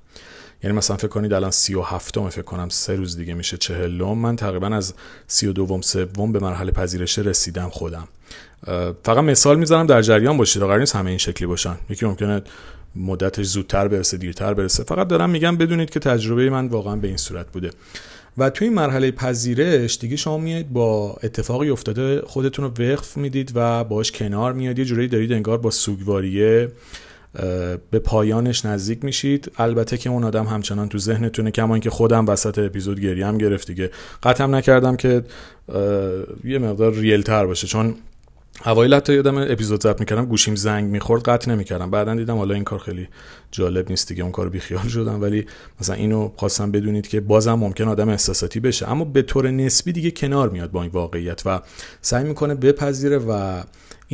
یعنی 0.62 0.76
مثلا 0.76 0.96
فکر 0.96 1.08
کنید 1.08 1.32
الان 1.32 1.50
سی 1.50 1.74
و 1.74 1.82
هفتم 1.82 2.28
فکر 2.28 2.42
کنم 2.42 2.68
سه 2.68 2.94
روز 2.94 3.16
دیگه 3.16 3.34
میشه 3.34 3.56
چهلم 3.56 4.18
من 4.18 4.36
تقریبا 4.36 4.66
از 4.66 4.94
سی 5.26 5.46
و 5.46 5.52
دوم 5.52 5.80
سوم 5.80 6.32
به 6.32 6.38
مرحله 6.38 6.72
پذیرش 6.72 7.18
رسیدم 7.18 7.68
خودم. 7.68 8.08
فقط 9.04 9.24
مثال 9.24 9.58
می‌زنم 9.58 9.86
در 9.86 10.02
جریان 10.02 10.36
باشید 10.36 10.62
قرار 10.62 10.78
نیست 10.78 10.96
همه 10.96 11.08
این 11.10 11.18
شکلی 11.18 11.46
باشن. 11.46 11.76
یکی 11.90 12.06
ممکنه 12.06 12.42
مدتش 12.96 13.46
زودتر 13.46 13.88
برسه 13.88 14.16
دیرتر 14.16 14.54
برسه. 14.54 14.84
فقط 14.84 15.08
دارم 15.08 15.30
میگم 15.30 15.56
بدونید 15.56 15.90
که 15.90 16.00
تجربه 16.00 16.50
من 16.50 16.66
واقعا 16.66 16.96
به 16.96 17.08
این 17.08 17.16
صورت 17.16 17.52
بوده. 17.52 17.70
و 18.38 18.50
توی 18.50 18.68
مرحله 18.68 19.10
پذیرش 19.10 19.98
دیگه 19.98 20.16
شما 20.16 20.38
میاد 20.38 20.66
با 20.68 21.16
اتفاقی 21.22 21.70
افتاده 21.70 22.20
خودتون 22.20 22.64
رو 22.64 22.84
وقف 22.84 23.16
می‌دید 23.16 23.52
و 23.54 23.84
باش 23.84 24.12
کنار 24.12 24.52
میاد. 24.52 24.78
یه 24.78 24.84
جوری 24.84 25.08
دارید 25.08 25.32
انگار 25.32 25.58
با 25.58 25.70
سوگواریه 25.70 26.68
به 27.90 27.98
پایانش 27.98 28.64
نزدیک 28.64 29.04
میشید. 29.04 29.52
البته 29.58 29.96
که 29.96 30.10
اون 30.10 30.24
آدم 30.24 30.44
همچنان 30.44 30.88
تو 30.88 30.98
ذهنتونه 30.98 31.50
کما 31.50 31.74
اینکه 31.74 31.90
خودم 31.90 32.28
وسط 32.28 32.58
اپیزود 32.58 33.00
گریه 33.00 33.26
هم 33.26 33.38
گرفت 33.38 33.66
دیگه. 33.66 33.90
قطعم 34.22 34.54
نکردم 34.54 34.96
که 34.96 35.22
یه 36.44 36.58
مقدار 36.58 36.94
ریل 36.94 37.22
تر 37.22 37.46
باشه. 37.46 37.66
چون 37.66 37.94
اوایل 38.66 38.94
حتی 38.94 39.14
یادم 39.14 39.38
اپیزود 39.38 39.82
ضبط 39.82 40.00
می‌کردم 40.00 40.24
گوشیم 40.26 40.54
زنگ 40.54 40.90
می‌خورد 40.90 41.22
قطع 41.22 41.50
نمی‌کردم. 41.50 41.90
بعدا 41.90 42.14
دیدم 42.14 42.36
حالا 42.36 42.54
این 42.54 42.64
کار 42.64 42.78
خیلی 42.78 43.08
جالب 43.50 43.90
نیست 43.90 44.08
دیگه 44.08 44.22
اون 44.22 44.32
کارو 44.32 44.50
بیخیال 44.50 44.88
شدم. 44.88 45.22
ولی 45.22 45.46
مثلا 45.80 45.96
اینو 45.96 46.30
خواستم 46.36 46.70
بدونید 46.70 47.08
که 47.08 47.20
بازم 47.20 47.54
ممکن 47.54 47.88
آدم 47.88 48.08
احساساتی 48.08 48.60
بشه. 48.60 48.90
اما 48.90 49.04
به 49.04 49.22
طور 49.22 49.50
نسبی 49.50 49.92
دیگه 49.92 50.10
کنار 50.10 50.48
میاد 50.48 50.70
با 50.70 50.82
این 50.82 50.90
واقعیت 50.90 51.42
و 51.46 51.60
سعی 52.00 52.24
می‌کنه 52.24 52.54
بپذیره 52.54 53.18
و 53.18 53.62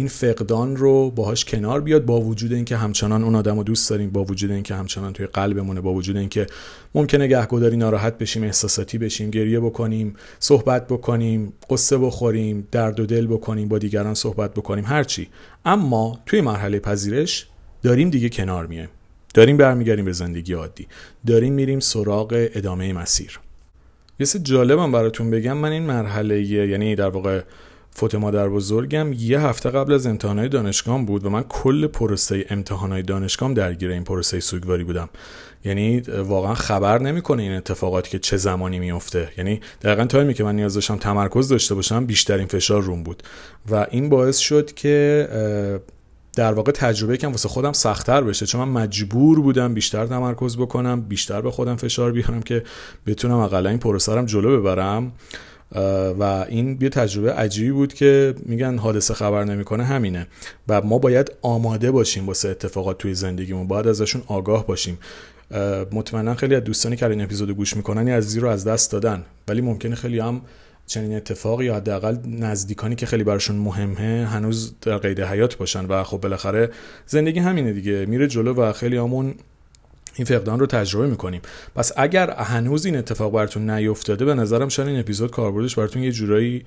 این 0.00 0.08
فقدان 0.08 0.76
رو 0.76 1.10
باهاش 1.10 1.44
کنار 1.44 1.80
بیاد 1.80 2.04
با 2.04 2.20
وجود 2.20 2.52
اینکه 2.52 2.76
همچنان 2.76 3.24
اون 3.24 3.34
آدم 3.34 3.56
رو 3.56 3.62
دوست 3.62 3.90
داریم 3.90 4.10
با 4.10 4.24
وجود 4.24 4.50
اینکه 4.50 4.74
همچنان 4.74 5.12
توی 5.12 5.26
قلبمونه 5.26 5.80
با 5.80 5.92
وجود 5.92 6.16
اینکه 6.16 6.46
ممکنه 6.94 7.26
گهگداری 7.26 7.76
ناراحت 7.76 8.18
بشیم 8.18 8.42
احساساتی 8.42 8.98
بشیم 8.98 9.30
گریه 9.30 9.60
بکنیم 9.60 10.16
صحبت 10.38 10.86
بکنیم 10.86 11.52
قصه 11.70 11.98
بخوریم 11.98 12.68
درد 12.72 13.00
و 13.00 13.06
دل 13.06 13.26
بکنیم 13.26 13.68
با 13.68 13.78
دیگران 13.78 14.14
صحبت 14.14 14.54
بکنیم 14.54 14.84
هرچی 14.84 15.28
اما 15.64 16.18
توی 16.26 16.40
مرحله 16.40 16.78
پذیرش 16.78 17.46
داریم 17.82 18.10
دیگه 18.10 18.28
کنار 18.28 18.66
میایم. 18.66 18.88
داریم 19.34 19.56
برمیگردیم 19.56 20.04
به 20.04 20.12
زندگی 20.12 20.52
عادی. 20.52 20.86
داریم 21.26 21.52
میریم 21.52 21.80
سراغ 21.80 22.48
ادامه 22.54 22.92
مسیر. 22.92 23.40
یه 24.20 24.26
جالبم 24.26 24.92
براتون 24.92 25.30
بگم. 25.30 25.56
من 25.56 25.72
این 25.72 25.82
مرحله 25.82 26.42
یعنی 26.42 26.94
در 26.94 27.08
واقع 27.08 27.42
فوت 28.00 28.14
مادر 28.14 28.48
بزرگم 28.48 29.12
یه 29.12 29.40
هفته 29.40 29.70
قبل 29.70 29.92
از 29.92 30.06
امتحانات 30.06 30.50
دانشگاه 30.50 31.04
بود 31.04 31.26
و 31.26 31.30
من 31.30 31.42
کل 31.42 31.86
پروسه 31.86 32.46
امتحانات 32.50 33.06
دانشگاه 33.06 33.54
درگیر 33.54 33.90
این 33.90 34.04
پروسه 34.04 34.40
سوگواری 34.40 34.84
بودم. 34.84 35.08
یعنی 35.64 36.00
واقعا 36.00 36.54
خبر 36.54 36.98
نمی‌کنه 36.98 37.42
این 37.42 37.52
اتفاقاتی 37.52 38.10
که 38.10 38.18
چه 38.18 38.36
زمانی 38.36 38.78
میفته 38.78 39.28
یعنی 39.38 39.60
دقیقا 39.82 40.04
تایمی 40.04 40.34
که 40.34 40.44
من 40.44 40.56
نیاز 40.56 40.74
داشتم 40.74 40.96
تمرکز 40.96 41.48
داشته 41.48 41.74
باشم 41.74 42.06
بیشترین 42.06 42.46
فشار 42.46 42.82
روم 42.82 43.02
بود. 43.02 43.22
و 43.70 43.86
این 43.90 44.08
باعث 44.08 44.38
شد 44.38 44.72
که 44.72 45.28
در 46.36 46.52
واقع 46.52 46.72
تجربه 46.72 47.16
کم 47.16 47.30
واسه 47.30 47.48
خودم 47.48 47.72
سختتر 47.72 48.20
بشه. 48.20 48.46
چون 48.46 48.68
من 48.68 48.82
مجبور 48.82 49.40
بودم 49.40 49.74
بیشتر 49.74 50.06
تمرکز 50.06 50.56
بکنم 50.56 51.00
بیشتر 51.00 51.40
به 51.40 51.50
خودم 51.50 51.76
فشار 51.76 52.12
بیارم 52.12 52.42
که 52.42 52.62
بتونم 53.06 53.38
اقلا 53.38 53.70
این 53.70 53.78
پروسه 53.78 54.24
جلو 54.26 54.60
ببرم. 54.60 55.12
و 56.18 56.46
این 56.48 56.78
یه 56.80 56.88
تجربه 56.88 57.32
عجیبی 57.32 57.70
بود 57.70 57.94
که 57.94 58.34
میگن 58.42 58.78
حادثه 58.78 59.14
خبر 59.14 59.44
نمی‌کنه 59.44 59.84
همینه. 59.84 60.26
و 60.68 60.82
ما 60.82 60.98
باید 60.98 61.32
آماده 61.42 61.90
باشیم 61.90 62.26
واسه 62.26 62.48
اتفاقات 62.48 62.98
توی 62.98 63.14
زندگیمون. 63.14 63.66
باید 63.66 63.88
ازشون 63.88 64.22
آگاه 64.26 64.66
باشیم. 64.66 64.98
مطمئنا 65.92 66.34
خیلی 66.34 66.54
از 66.54 66.64
دوستانی 66.64 66.96
که 66.96 67.06
این 67.06 67.20
اپیزود 67.20 67.50
گوش 67.50 67.76
می‌کنن 67.76 68.08
از 68.08 68.24
زیر 68.24 68.42
رو 68.42 68.48
از 68.48 68.64
دست 68.64 68.92
دادن. 68.92 69.24
ولی 69.48 69.60
ممکنه 69.60 69.94
خیلی 69.94 70.18
هم 70.18 70.40
چنین 70.86 71.16
اتفاقی 71.16 71.64
یا 71.64 71.76
حداقل 71.76 72.16
نزدیکانی 72.26 72.94
که 72.94 73.06
خیلی 73.06 73.24
براشون 73.24 73.56
مهمه 73.56 74.26
هنوز 74.26 74.74
در 74.80 74.98
قید 74.98 75.20
حیات 75.20 75.56
باشن. 75.56 75.84
و 75.84 76.04
خب 76.04 76.20
بالاخره 76.20 76.70
زندگی 77.06 77.38
همینه 77.38 77.72
دیگه. 77.72 78.06
میره 78.06 78.26
جلو 78.26 78.54
و 78.54 78.72
خیلی 78.72 78.96
همون 78.96 79.34
این 80.20 80.26
فقدان 80.26 80.60
رو 80.60 80.66
تجربه 80.66 81.06
می‌کنیم. 81.06 81.40
پس 81.74 81.92
اگر 81.96 82.30
هنوز 82.30 82.86
این 82.86 82.96
اتفاق 82.96 83.32
براتون 83.32 83.70
نیفتاده 83.70 84.24
به 84.24 84.34
نظرم 84.34 84.68
شاید 84.68 84.88
این 84.88 85.00
اپیزود 85.00 85.30
کاربردش 85.30 85.74
براتون 85.74 86.02
یه 86.02 86.12
جورایی 86.12 86.64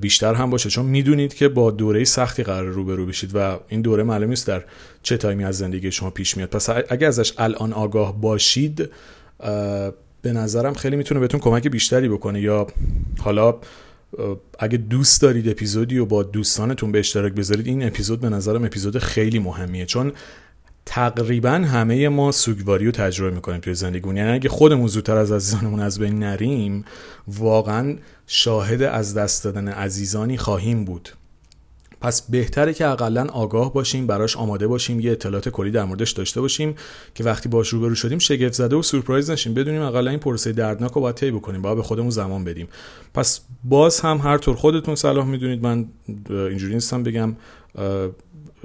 بیشتر 0.00 0.34
هم 0.34 0.50
باشه. 0.50 0.70
چون 0.70 0.86
می‌دونید 0.86 1.34
که 1.34 1.48
با 1.48 1.70
دوره 1.70 2.04
سختی 2.04 2.42
قرار 2.42 2.64
روبرو 2.64 3.06
بشید 3.06 3.30
و 3.34 3.58
این 3.68 3.82
دوره 3.82 4.02
معلوم 4.02 4.30
است 4.30 4.46
در 4.46 4.64
چه 5.02 5.16
تایمی 5.16 5.44
از 5.44 5.58
زندگی 5.58 5.92
شما 5.92 6.10
پیش 6.10 6.36
میاد. 6.36 6.48
پس 6.48 6.68
اگر 6.88 7.08
ازش 7.08 7.32
الان 7.38 7.72
آگاه 7.72 8.20
باشید 8.20 8.90
به 10.22 10.32
نظرم 10.32 10.74
خیلی 10.74 10.96
می‌تونه 10.96 11.20
بهتون 11.20 11.40
کمک 11.40 11.68
بیشتری 11.68 12.08
بکنه. 12.08 12.40
یا 12.40 12.66
حالا 13.18 13.54
اگه 14.58 14.78
دوست 14.78 15.22
دارید 15.22 15.48
اپیزودی 15.48 15.98
و 15.98 16.06
با 16.06 16.22
دوستانتون 16.22 16.92
به 16.92 16.98
اشتراک 16.98 17.32
بذارید 17.32 17.66
این 17.66 17.86
اپیزود 17.86 18.20
به 18.20 18.28
نظرم 18.28 18.64
اپیزود 18.64 18.98
خیلی 18.98 19.38
مهمیه. 19.38 19.86
چون 19.86 20.12
تقریبا 20.86 21.50
همه 21.50 22.08
ما 22.08 22.32
سوگواری 22.32 22.86
رو 22.86 22.92
تجربه 22.92 23.34
می‌کنیم 23.34 23.60
توی 23.60 23.74
زندگیمون. 23.74 24.16
یعنی 24.16 24.30
اگه 24.30 24.48
خودمون 24.48 24.86
زودتر 24.86 25.16
از 25.16 25.32
عزیزانمون 25.32 25.80
از 25.80 25.98
بین 25.98 26.18
نریم 26.18 26.84
واقعا 27.28 27.96
شاهد 28.26 28.82
از 28.82 29.14
دست 29.14 29.44
دادن 29.44 29.68
عزیزانی 29.68 30.36
خواهیم 30.36 30.84
بود. 30.84 31.08
پس 32.00 32.22
بهتره 32.22 32.74
که 32.74 32.86
اقلا 32.86 33.26
آگاه 33.26 33.72
باشیم 33.72 34.06
براش 34.06 34.36
آماده 34.36 34.66
باشیم 34.66 35.00
یه 35.00 35.12
اطلاعات 35.12 35.48
کلی 35.48 35.70
در 35.70 35.84
موردش 35.84 36.10
داشته 36.10 36.40
باشیم 36.40 36.74
که 37.14 37.24
وقتی 37.24 37.48
باش 37.48 37.68
روبرو 37.68 37.94
شدیم 37.94 38.18
شگفت 38.18 38.52
زده 38.52 38.76
و 38.76 38.82
سورپرایز 38.82 39.30
نشیم. 39.30 39.54
بدونیم 39.54 39.82
اقلا 39.82 40.10
این 40.10 40.18
پروسه 40.18 40.52
دردناک 40.52 40.92
رو 40.92 41.00
باید 41.00 41.16
طی 41.16 41.30
بکنیم 41.30 41.62
باید 41.62 41.76
به 41.76 41.82
خودمون 41.82 42.10
زمان 42.10 42.44
بدیم. 42.44 42.68
پس 43.14 43.40
باز 43.64 44.00
هم 44.00 44.18
هر 44.18 44.38
طور 44.38 44.56
خودتون 44.56 44.94
صلاح 44.94 45.26
می‌دونید. 45.26 45.62
من 45.62 45.86
اینجوری 46.28 46.74
نیستم 46.74 47.02
بگم 47.02 47.36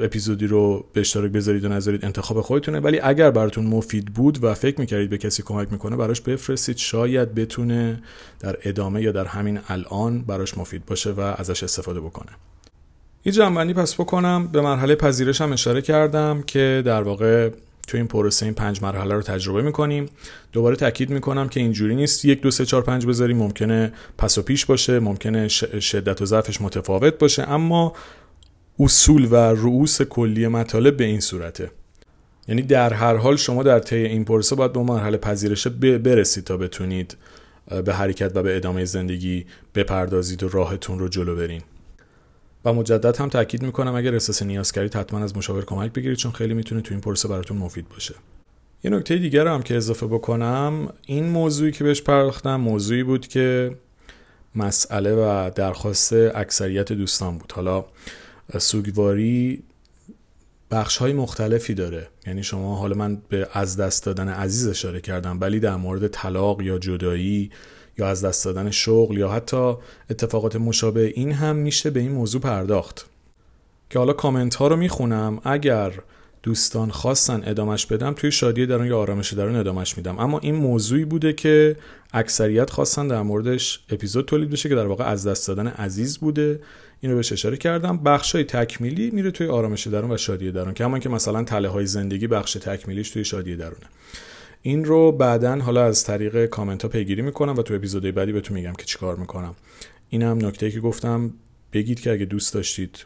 اپیزودی 0.03 0.47
رو 0.47 0.85
به 0.93 1.01
اشتراک 1.01 1.31
بذارید 1.31 1.65
و 1.65 1.69
نذارید 1.69 2.05
انتخاب 2.05 2.41
خودتونه. 2.41 2.79
ولی 2.79 2.99
اگر 2.99 3.31
براتون 3.31 3.65
مفید 3.65 4.05
بود 4.05 4.43
و 4.43 4.53
فکر 4.53 4.79
می‌کردید 4.79 5.09
به 5.09 5.17
کسی 5.17 5.43
کمک 5.43 5.71
می‌کنه 5.71 5.95
براش 5.95 6.21
بفرستید. 6.21 6.77
شاید 6.77 7.35
بتونه 7.35 8.03
در 8.39 8.55
ادامه 8.63 9.01
یا 9.01 9.11
در 9.11 9.25
همین 9.25 9.59
الان 9.67 10.21
براش 10.21 10.57
مفید 10.57 10.85
باشه 10.85 11.11
و 11.11 11.19
ازش 11.19 11.63
استفاده 11.63 11.99
بکنه. 11.99 12.31
این 13.23 13.35
جنبندی 13.35 13.73
پس 13.73 13.93
بکنم. 13.93 14.47
به 14.47 14.61
مرحله 14.61 14.95
پذیرش 14.95 15.41
هم 15.41 15.53
اشاره 15.53 15.81
کردم 15.81 16.43
که 16.47 16.83
در 16.85 17.01
واقع 17.01 17.49
تو 17.87 17.97
این 17.97 18.07
پروسه 18.07 18.45
این 18.45 18.55
پنج 18.55 18.83
مرحله 18.83 19.15
رو 19.15 19.21
تجربه 19.21 19.61
می‌کنیم. 19.61 20.05
دوباره 20.51 20.75
تاکید 20.75 21.09
می‌کنم 21.09 21.49
که 21.49 21.59
اینجوری 21.59 21.95
نیست. 21.95 22.25
یک 22.25 22.41
دو 22.41 22.51
سه 22.51 22.65
چهار 22.65 22.83
پنج 22.83 23.05
بذاریم. 23.05 23.37
ممکنه 23.37 23.93
پس 24.17 24.37
و 24.37 24.41
پیش 24.41 24.65
باشه. 24.65 24.99
ممکنه 24.99 25.47
شدت 25.47 26.21
و 26.21 26.25
ضعفش 26.25 26.61
متفاوت 26.61 27.17
باشه. 27.17 27.49
اما 27.49 27.93
اصول 28.79 29.25
و 29.31 29.35
رؤوس 29.35 30.01
کلی 30.01 30.47
مطالب 30.47 30.97
به 30.97 31.03
این 31.03 31.19
صورته. 31.19 31.71
یعنی 32.47 32.61
در 32.61 32.93
هر 32.93 33.15
حال 33.15 33.35
شما 33.35 33.63
در 33.63 33.79
طی 33.79 33.95
این 33.95 34.25
پروسه 34.25 34.55
باید 34.55 34.73
به 34.73 34.79
مرحله 34.79 35.17
پذیرش 35.17 35.67
برسید 35.67 36.43
تا 36.43 36.57
بتونید 36.57 37.17
به 37.85 37.93
حرکت 37.93 38.31
و 38.35 38.43
به 38.43 38.55
ادامه 38.55 38.85
زندگی 38.85 39.45
بپردازید 39.75 40.43
و 40.43 40.49
راهتون 40.49 40.99
رو 40.99 41.07
جلو 41.07 41.35
برین. 41.35 41.61
و 42.65 42.73
مجدد 42.73 43.17
هم 43.17 43.29
تاکید 43.29 43.63
می‌کنم 43.63 43.95
اگر 43.95 44.13
احساس 44.13 44.43
نیاز 44.43 44.71
کردید 44.71 44.95
حتما 44.95 45.23
از 45.23 45.37
مشاور 45.37 45.65
کمک 45.65 45.93
بگیرید 45.93 46.17
چون 46.17 46.31
خیلی 46.31 46.53
می‌تونه 46.53 46.81
تو 46.81 46.93
این 46.93 47.01
پروسه 47.01 47.27
براتون 47.27 47.57
مفید 47.57 47.89
باشه. 47.89 48.15
یه 48.83 48.91
نکته 48.91 49.17
دیگر 49.17 49.47
هم 49.47 49.61
که 49.61 49.75
اضافه 49.75 50.07
بکنم 50.07 50.93
این 51.05 51.29
موضوعی 51.29 51.71
که 51.71 51.83
بهش 51.83 52.01
پرداختم 52.01 52.55
موضوعی 52.55 53.03
بود 53.03 53.27
که 53.27 53.75
مسئله 54.55 55.13
و 55.13 55.51
درخواست 55.55 56.13
اکثریت 56.13 56.91
دوستان 56.91 57.37
بود. 57.37 57.51
حالا 57.51 57.85
سوگواری 58.57 59.63
بخش 60.71 60.97
های 60.97 61.13
مختلفی 61.13 61.73
داره. 61.73 62.07
یعنی 62.27 62.43
شما 62.43 62.75
حالا 62.75 62.95
من 62.95 63.21
به 63.29 63.47
از 63.53 63.77
دست 63.77 64.05
دادن 64.05 64.29
عزیز 64.29 64.67
اشاره 64.67 65.01
کردم 65.01 65.37
ولی 65.41 65.59
در 65.59 65.75
مورد 65.75 66.07
طلاق 66.07 66.61
یا 66.61 66.77
جدایی 66.77 67.51
یا 67.97 68.07
از 68.07 68.25
دست 68.25 68.45
دادن 68.45 68.71
شغل 68.71 69.17
یا 69.17 69.29
حتی 69.29 69.73
اتفاقات 70.09 70.55
مشابه 70.55 71.05
این 71.15 71.31
هم 71.31 71.55
میشه 71.55 71.89
به 71.89 71.99
این 71.99 72.11
موضوع 72.11 72.41
پرداخت. 72.41 73.09
که 73.89 73.99
حالا 73.99 74.13
کامنت 74.13 74.55
ها 74.55 74.67
رو 74.67 74.75
می‌خونم. 74.75 75.39
اگر 75.43 75.93
دوستان 76.43 76.91
خواستن 76.91 77.43
ادامش 77.45 77.85
بدم 77.85 78.13
توی 78.13 78.31
شادی 78.31 78.65
درون 78.65 78.87
یا 78.87 78.99
آرامش 78.99 79.33
درون 79.33 79.55
ادامش 79.55 79.97
میدم. 79.97 80.19
اما 80.19 80.39
این 80.39 80.55
موضوعی 80.55 81.05
بوده 81.05 81.33
که 81.33 81.75
اکثریت 82.13 82.69
خواستن 82.69 83.07
در 83.07 83.21
موردش 83.21 83.79
اپیزود 83.89 84.25
تولید 84.25 84.49
بشه 84.49 84.69
که 84.69 84.75
در 84.75 84.85
واقع 84.85 85.05
از 85.05 85.27
دست 85.27 85.47
دادن 85.47 85.67
عزیز 85.67 86.17
بوده. 86.17 86.59
اینو 87.01 87.15
بهش 87.15 87.31
اشاره 87.31 87.57
کردم. 87.57 87.97
بخش 87.97 88.35
های 88.35 88.43
تکمیلی 88.43 89.11
میره 89.11 89.31
توی 89.31 89.47
آرامش 89.47 89.87
درون 89.87 90.11
و 90.11 90.17
شادی 90.17 90.51
درون 90.51 90.73
که 90.73 90.83
همون 90.83 90.99
که 90.99 91.09
مثلا 91.09 91.43
تله 91.43 91.69
های 91.69 91.85
زندگی 91.85 92.27
بخش 92.27 92.53
تکمیلیش 92.53 93.09
توی 93.09 93.25
شادی 93.25 93.55
درونه. 93.55 93.85
این 94.61 94.85
رو 94.85 95.11
بعدا 95.11 95.55
حالا 95.55 95.85
از 95.85 96.03
طریق 96.03 96.45
کامنت 96.45 96.83
ها 96.83 96.89
پیگیری 96.89 97.21
می‌کنم 97.21 97.55
و 97.55 97.61
تو 97.61 97.73
اپیزودهای 97.73 98.11
بعدی 98.11 98.31
بهتون 98.31 98.57
میگم 98.57 98.73
که 98.73 98.85
چیکار 98.85 99.15
می‌کنم. 99.15 99.55
این 100.09 100.23
هم 100.23 100.45
نکته 100.45 100.71
که 100.71 100.79
گفتم 100.79 101.33
بگید 101.73 101.99
که 101.99 102.11
اگه 102.11 102.25
دوست 102.25 102.53
داشتید 102.53 103.05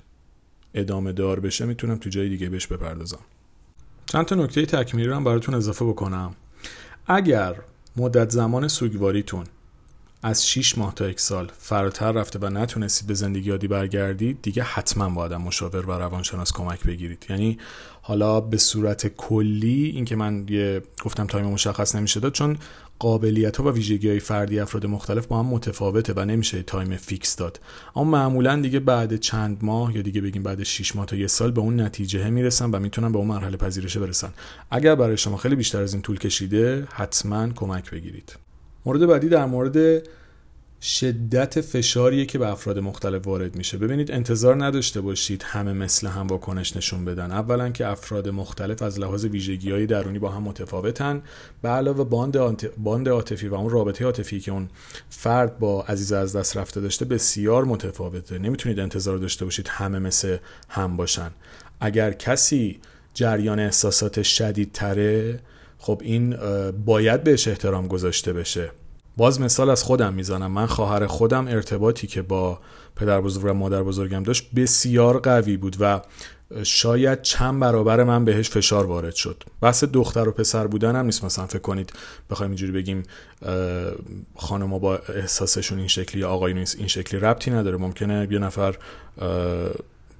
ادامه 0.73 1.13
دار 1.13 1.39
بشه 1.39 1.65
می‌تونم 1.65 1.97
تو 1.97 2.09
جای 2.09 2.29
دیگه 2.29 2.49
بهش 2.49 2.67
بپردازم. 2.67 3.19
چند 4.05 4.25
تا 4.25 4.35
نکته 4.35 4.65
تکمیلی 4.65 5.07
رو 5.07 5.15
هم 5.15 5.23
براتون 5.23 5.55
اضافه 5.55 5.85
بکنم. 5.85 6.35
اگر 7.07 7.55
مدت 7.95 8.29
زمان 8.29 8.67
سوگواریتون 8.67 9.45
از 10.23 10.47
6 10.47 10.77
ماه 10.77 10.95
تا 10.95 11.09
یک 11.09 11.19
سال 11.19 11.51
فراتر 11.57 12.11
رفته 12.11 12.39
و 12.41 12.49
نتونستید 12.49 13.07
به 13.07 13.13
زندگی 13.13 13.49
عادی 13.49 13.67
برگردید 13.67 14.41
دیگه 14.41 14.63
حتما 14.63 15.09
باید 15.09 15.33
مشاور 15.33 15.85
و 15.85 15.91
روانشناس 15.91 16.51
کمک 16.51 16.83
بگیرید. 16.83 17.25
یعنی 17.29 17.57
حالا 18.01 18.41
به 18.41 18.57
صورت 18.57 19.07
کلی 19.07 19.91
اینکه 19.95 20.15
من 20.15 20.45
یه 20.49 20.81
گفتم 21.03 21.27
تایم 21.27 21.45
مشخص 21.45 21.95
نمیشه 21.95 22.19
داد 22.19 22.31
چون 22.31 22.57
قابلیت 22.99 23.57
ها 23.57 23.63
و 23.63 23.69
ویژگی 23.69 24.09
های 24.09 24.19
فردی 24.19 24.59
افراد 24.59 24.85
مختلف 24.85 25.27
با 25.27 25.39
هم 25.39 25.45
متفاوته 25.45 26.13
و 26.15 26.25
نمیشه 26.25 26.63
time 26.63 26.97
fix 26.97 27.35
داد. 27.35 27.59
اما 27.95 28.03
معمولا 28.03 28.61
دیگه 28.61 28.79
بعد 28.79 29.15
چند 29.15 29.57
ماه 29.61 29.95
یا 29.95 30.01
دیگه 30.01 30.21
بگیم 30.21 30.43
بعد 30.43 30.63
6 30.63 30.95
ماه 30.95 31.05
تا 31.05 31.15
یه 31.15 31.27
سال 31.27 31.51
به 31.51 31.61
اون 31.61 31.81
نتیجه 31.81 32.29
می‌رسن 32.29 32.71
و 32.71 32.79
می‌تونن 32.79 33.11
به 33.11 33.17
اون 33.17 33.27
مرحله 33.27 33.57
پذیرشه 33.57 33.99
برسن. 33.99 34.33
اگر 34.71 34.95
برای 34.95 35.17
شما 35.17 35.37
خیلی 35.37 35.55
بیشتر 35.55 35.81
از 35.81 35.93
این 35.93 36.01
طول 36.01 36.19
کشیده 36.19 36.87
حتما 36.91 37.49
کمک 37.49 37.91
بگیرید. 37.91 38.42
مورد 38.85 39.05
بعدی 39.05 39.29
در 39.29 39.45
مورد 39.45 40.03
شدت 40.81 41.61
فشاریه 41.61 42.25
که 42.25 42.37
به 42.37 42.47
افراد 42.47 42.79
مختلف 42.79 43.27
وارد 43.27 43.55
میشه. 43.55 43.77
ببینید 43.77 44.11
انتظار 44.11 44.65
نداشته 44.65 45.01
باشید 45.01 45.43
همه 45.43 45.73
مثل 45.73 46.07
هم 46.07 46.27
واکنش 46.27 46.75
نشون 46.77 47.05
بدن. 47.05 47.31
اولا 47.31 47.69
که 47.69 47.87
افراد 47.87 48.29
مختلف 48.29 48.81
از 48.81 48.99
لحاظ 48.99 49.25
ویژگی 49.25 49.71
های 49.71 49.85
درونی 49.85 50.19
با 50.19 50.29
هم 50.29 50.43
متفاوتن. 50.43 51.21
به 51.61 51.69
علاوه 51.69 52.03
باند 52.77 53.09
عاطفی 53.09 53.47
و 53.47 53.55
اون 53.55 53.69
رابطه 53.69 54.05
عاطفی 54.05 54.39
که 54.39 54.51
اون 54.51 54.69
فرد 55.09 55.59
با 55.59 55.83
عزیز 55.83 56.11
از 56.13 56.35
دست 56.35 56.57
رفته 56.57 56.81
داشته 56.81 57.05
بسیار 57.05 57.65
متفاوته. 57.65 58.39
نمی‌تونید 58.39 58.79
انتظار 58.79 59.17
داشته 59.17 59.45
باشید 59.45 59.67
همه 59.67 59.99
مثل 59.99 60.37
هم 60.69 60.97
باشن. 60.97 61.31
اگر 61.79 62.11
کسی 62.11 62.79
جریان 63.13 63.59
احساسات 63.59 64.23
شدید 64.23 64.71
تره 64.71 65.39
خب 65.85 66.01
این 66.03 66.35
باید 66.85 67.23
بهش 67.23 67.47
احترام 67.47 67.87
گذاشته 67.87 68.33
بشه. 68.33 68.71
باز 69.17 69.41
مثال 69.41 69.69
از 69.69 69.83
خودم 69.83 70.13
می‌زنم. 70.13 70.51
من 70.51 70.65
خواهر 70.65 71.07
خودم 71.07 71.47
ارتباطی 71.47 72.07
که 72.07 72.21
با 72.21 72.59
پدر 72.95 73.21
بزرگ 73.21 73.45
و 73.45 73.53
مادر 73.53 73.83
بزرگم 73.83 74.23
داشت 74.23 74.49
بسیار 74.55 75.19
قوی 75.19 75.57
بود 75.57 75.77
و 75.79 76.01
شاید 76.63 77.21
چند 77.21 77.59
برابر 77.59 78.03
من 78.03 78.25
بهش 78.25 78.49
فشار 78.49 78.85
وارد 78.85 79.15
شد. 79.15 79.43
بحث 79.61 79.83
دختر 79.83 80.29
و 80.29 80.31
پسر 80.31 80.67
بودن 80.67 80.95
هم 80.95 81.05
نیست. 81.05 81.23
مثلا 81.23 81.47
فکر 81.47 81.59
کنید 81.59 81.93
بخوایم 82.29 82.51
اینجوری 82.51 82.71
بگیم 82.71 83.03
خانم 84.35 84.79
با 84.79 84.97
احساسشون 84.97 85.77
این 85.77 85.87
شکلی 85.87 86.21
یا 86.21 86.29
آقایون 86.29 86.57
این 86.57 86.87
شکلی 86.87 87.19
ربطی 87.19 87.51
نداره. 87.51 87.77
ممکنه 87.77 88.27
یه 88.31 88.39
نفر 88.39 88.75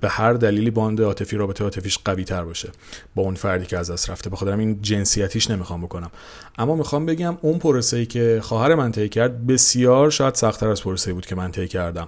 به 0.03 0.09
هر 0.09 0.33
دلیلی 0.33 0.71
باند 0.71 1.01
عاطفی 1.01 1.37
رابطه 1.37 1.63
عاطفیش 1.63 1.99
قوی 2.05 2.23
تر 2.23 2.43
باشه. 2.43 2.69
با 3.15 3.23
اون 3.23 3.35
فردی 3.35 3.65
که 3.65 3.77
از 3.77 3.91
دست 3.91 4.09
رفته. 4.09 4.29
بخاطر 4.29 4.57
این 4.57 4.81
جنسیتیش 4.81 5.49
نمی‌خوام 5.49 5.81
بکنم. 5.81 6.11
اما 6.57 6.75
می‌خوام 6.75 7.05
بگم 7.05 7.37
اون 7.41 7.59
پروسه 7.59 7.97
ای 7.97 8.05
که 8.05 8.39
خواهر 8.43 8.75
من 8.75 8.91
طی 8.91 9.09
کرد 9.09 9.47
بسیار 9.47 10.09
شاید 10.09 10.35
سختتر 10.35 10.69
از 10.69 10.83
پروسه 10.83 11.13
بود 11.13 11.25
که 11.25 11.35
من 11.35 11.51
طی 11.51 11.67
کردم. 11.67 12.07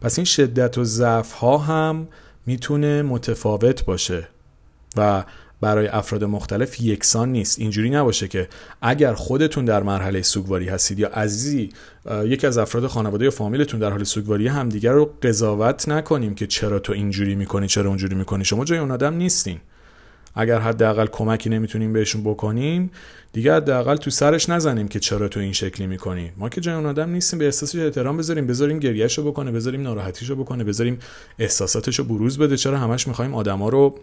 پس 0.00 0.18
این 0.18 0.24
شدت 0.24 0.78
و 0.78 0.84
ضعف 0.84 1.32
ها 1.32 1.58
هم 1.58 2.08
می‌تونه 2.46 3.02
متفاوت 3.02 3.84
باشه 3.84 4.28
و 4.96 5.24
برای 5.64 5.86
افراد 5.86 6.24
مختلف 6.24 6.80
یکسان 6.80 7.32
نیست. 7.32 7.58
اینجوری 7.58 7.90
نباشه 7.90 8.28
که 8.28 8.48
اگر 8.82 9.14
خودتون 9.14 9.64
در 9.64 9.82
مرحله 9.82 10.22
سوگواری 10.22 10.68
هستید 10.68 10.98
یا 10.98 11.08
عزیزی 11.08 11.70
یکی 12.24 12.46
از 12.46 12.58
افراد 12.58 12.86
خانواده 12.86 13.24
یا 13.24 13.30
فامیلتون 13.30 13.80
در 13.80 13.90
حال 13.90 14.04
سوگواری 14.04 14.48
همدیگر 14.48 14.92
رو 14.92 15.10
قضاوت 15.22 15.88
نکنیم 15.88 16.34
که 16.34 16.46
چرا 16.46 16.78
تو 16.78 16.92
اینجوری 16.92 17.34
می‌کنی 17.34 17.66
چرا 17.66 17.88
اونجوری 17.88 18.14
می‌کنی. 18.14 18.44
شما 18.44 18.64
جای 18.64 18.78
اون 18.78 18.90
آدم 18.90 19.14
نیستین. 19.14 19.58
اگر 20.34 20.58
حداقل 20.58 21.06
کمکی 21.06 21.50
نمی‌تونیم 21.50 21.92
بهشون 21.92 22.22
بکنیم 22.24 22.90
دیگه 23.32 23.54
حداقل 23.54 23.96
تو 23.96 24.10
سرش 24.10 24.48
نزنیم 24.48 24.88
که 24.88 25.00
چرا 25.00 25.28
تو 25.28 25.40
این 25.40 25.52
شکلی 25.52 25.86
می‌کنی. 25.86 26.32
ما 26.36 26.48
که 26.48 26.60
جای 26.60 26.74
اون 26.74 26.86
آدم 26.86 27.10
نیستیم 27.10 27.38
به 27.38 27.44
احساسش 27.44 27.78
احترام 27.78 28.16
بذاریم 28.16 28.46
بذاریم 28.46 28.78
گریهشو 28.78 29.30
بکنه 29.30 29.50
بذاریم 29.50 29.82
ناراحتیشو 29.82 30.36
بکنه 30.36 30.64
بذاریم 30.64 30.98
احساساتشو 31.38 32.04
بروز 32.04 32.38
بده. 32.38 32.56
چرا 32.56 32.78
همش 32.78 33.08
می‌خوایم 33.08 33.34
آدما 33.34 33.68
رو 33.68 33.98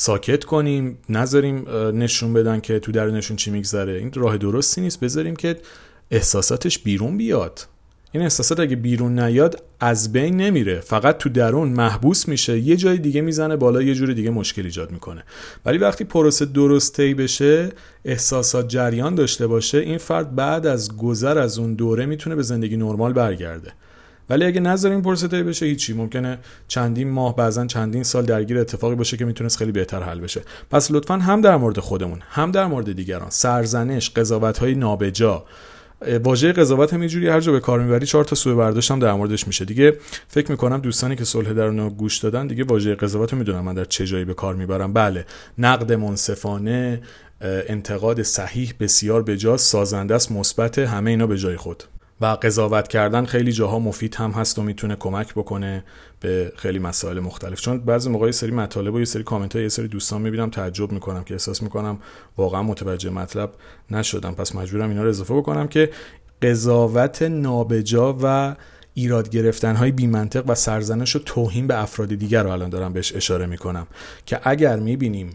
ساکت 0.00 0.44
کنیم 0.44 0.98
نذاریم 1.08 1.68
نشون 1.94 2.32
بدن 2.32 2.60
که 2.60 2.78
تو 2.78 2.92
درونشون 2.92 3.36
چی 3.36 3.50
میگذره. 3.50 3.92
این 3.92 4.12
راه 4.12 4.38
درستی 4.38 4.80
نیست 4.80 5.00
بذاریم 5.00 5.36
که 5.36 5.56
احساساتش 6.10 6.78
بیرون 6.78 7.16
بیاد. 7.16 7.66
این 8.12 8.22
احساسات 8.22 8.60
اگه 8.60 8.76
بیرون 8.76 9.18
نیاد 9.18 9.62
از 9.80 10.12
بین 10.12 10.36
نمیره. 10.36 10.80
فقط 10.80 11.18
تو 11.18 11.28
درون 11.28 11.68
محبوس 11.68 12.28
میشه 12.28 12.58
یه 12.58 12.76
جای 12.76 12.98
دیگه 12.98 13.20
می‌زنه 13.20 13.56
بالا 13.56 13.82
یه 13.82 13.94
جور 13.94 14.12
دیگه 14.12 14.30
مشکل 14.30 14.64
ایجاد 14.64 14.90
می‌کنه. 14.90 15.24
ولی 15.64 15.78
وقتی 15.78 16.04
پروسه 16.04 16.44
درست 16.44 17.00
بشه 17.00 17.68
احساسات 18.04 18.68
جریان 18.68 19.14
داشته 19.14 19.46
باشه 19.46 19.78
این 19.78 19.98
فرد 19.98 20.34
بعد 20.34 20.66
از 20.66 20.96
گذر 20.96 21.38
از 21.38 21.58
اون 21.58 21.74
دوره 21.74 22.06
می‌تونه 22.06 22.36
به 22.36 22.42
زندگی 22.42 22.76
نرمال 22.76 23.12
برگرده. 23.12 23.72
ولی 24.30 24.44
اگه 24.44 24.60
نذاریم 24.60 25.02
پروسه 25.02 25.28
طی 25.28 25.42
بشه 25.42 25.66
هیچی. 25.66 25.92
ممکنه 25.92 26.38
چندین 26.68 27.10
ماه 27.10 27.36
بعضا 27.36 27.66
چندین 27.66 28.02
سال 28.02 28.24
درگیر 28.24 28.58
اتفاقی 28.58 28.94
باشه 28.94 29.16
که 29.16 29.24
می‌تونست 29.24 29.58
خیلی 29.58 29.72
بهتر 29.72 30.02
حل 30.02 30.20
بشه. 30.20 30.40
پس 30.70 30.90
لطفا 30.90 31.14
هم 31.14 31.40
در 31.40 31.56
مورد 31.56 31.78
خودمون 31.78 32.18
هم 32.30 32.50
در 32.50 32.66
مورد 32.66 32.92
دیگران. 32.92 33.30
سرزنش 33.30 34.10
قضاوت 34.10 34.58
های 34.58 34.74
نابجا 34.74 35.44
واژه 36.24 36.52
قضاوت 36.52 36.94
هم 36.94 37.00
اینجوری 37.00 37.28
هر 37.28 37.40
جا 37.40 37.52
به 37.52 37.60
کار 37.60 37.80
می‌بری 37.80 38.06
چهار 38.06 38.24
تا 38.24 38.36
سوء 38.36 38.54
برداشت 38.54 38.90
هم 38.90 38.98
در 38.98 39.12
موردش 39.12 39.46
میشه. 39.46 39.64
دیگه 39.64 39.96
فکر 40.28 40.50
می‌کنم 40.50 40.78
دوستانی 40.80 41.16
که 41.16 41.24
صلح 41.24 41.52
درون 41.52 41.88
گوش 41.88 42.18
دادن 42.18 42.46
دیگه 42.46 42.64
واژه 42.64 42.94
قضاوت 42.94 43.32
رو 43.32 43.38
می‌دونم 43.38 43.64
من 43.64 43.74
در 43.74 43.84
چه 43.84 44.06
جایی 44.06 44.24
به 44.24 44.34
کار 44.34 44.54
می‌برم. 44.54 44.92
بله 44.92 45.26
نقد 45.58 45.92
منصفانه 45.92 47.02
انتقاد 47.40 48.22
صحیح 48.22 48.74
بسیار 48.80 49.22
بجاست 49.22 49.66
سازنده 49.66 50.14
است 50.14 50.32
مثبت 50.32 50.78
همه 50.78 51.10
اینا 51.10 51.26
به 51.26 51.38
جای 51.38 51.56
خود. 51.56 51.84
و 52.20 52.26
قضاوت 52.26 52.88
کردن 52.88 53.24
خیلی 53.24 53.52
جاها 53.52 53.78
مفید 53.78 54.14
هم 54.14 54.30
هست 54.30 54.58
و 54.58 54.62
می‌تونه 54.62 54.96
کمک 54.96 55.34
بکنه 55.34 55.84
به 56.20 56.52
خیلی 56.56 56.78
مسائل 56.78 57.20
مختلف. 57.20 57.60
چون 57.60 57.80
بعضی 57.80 58.10
موقع 58.10 58.26
یه 58.26 58.32
سری 58.32 58.50
مطالب 58.50 58.94
و 58.94 58.98
یه 58.98 59.04
سری 59.04 59.22
کامنت 59.22 59.54
های 59.54 59.62
یه 59.62 59.68
سری 59.68 59.88
دوستان 59.88 60.22
می‌بینم 60.22 60.50
تعجب 60.50 60.92
می‌کنم 60.92 61.24
که 61.24 61.34
احساس 61.34 61.62
می‌کنم 61.62 61.98
واقعا 62.36 62.62
متوجه 62.62 63.10
مطلب 63.10 63.50
نشدم. 63.90 64.34
پس 64.34 64.54
مجبورم 64.54 64.88
اینا 64.88 65.02
رو 65.02 65.08
اضافه 65.08 65.34
بکنم 65.34 65.68
که 65.68 65.90
قضاوت 66.42 67.22
نابجا 67.22 68.16
و 68.22 68.56
ایراد 68.94 69.30
گرفتن 69.30 69.76
های 69.76 69.90
بیمنطق 69.90 70.44
و 70.46 70.54
سرزنش 70.54 71.16
و 71.16 71.18
توهین 71.18 71.66
به 71.66 71.82
افراد 71.82 72.08
دیگر 72.08 72.42
رو 72.42 72.50
الان 72.50 72.70
دارم 72.70 72.92
بهش 72.92 73.16
اشاره 73.16 73.46
می‌کنم 73.46 73.86
که 74.26 74.40
اگر 74.42 74.76
می‌بینیم 74.76 75.30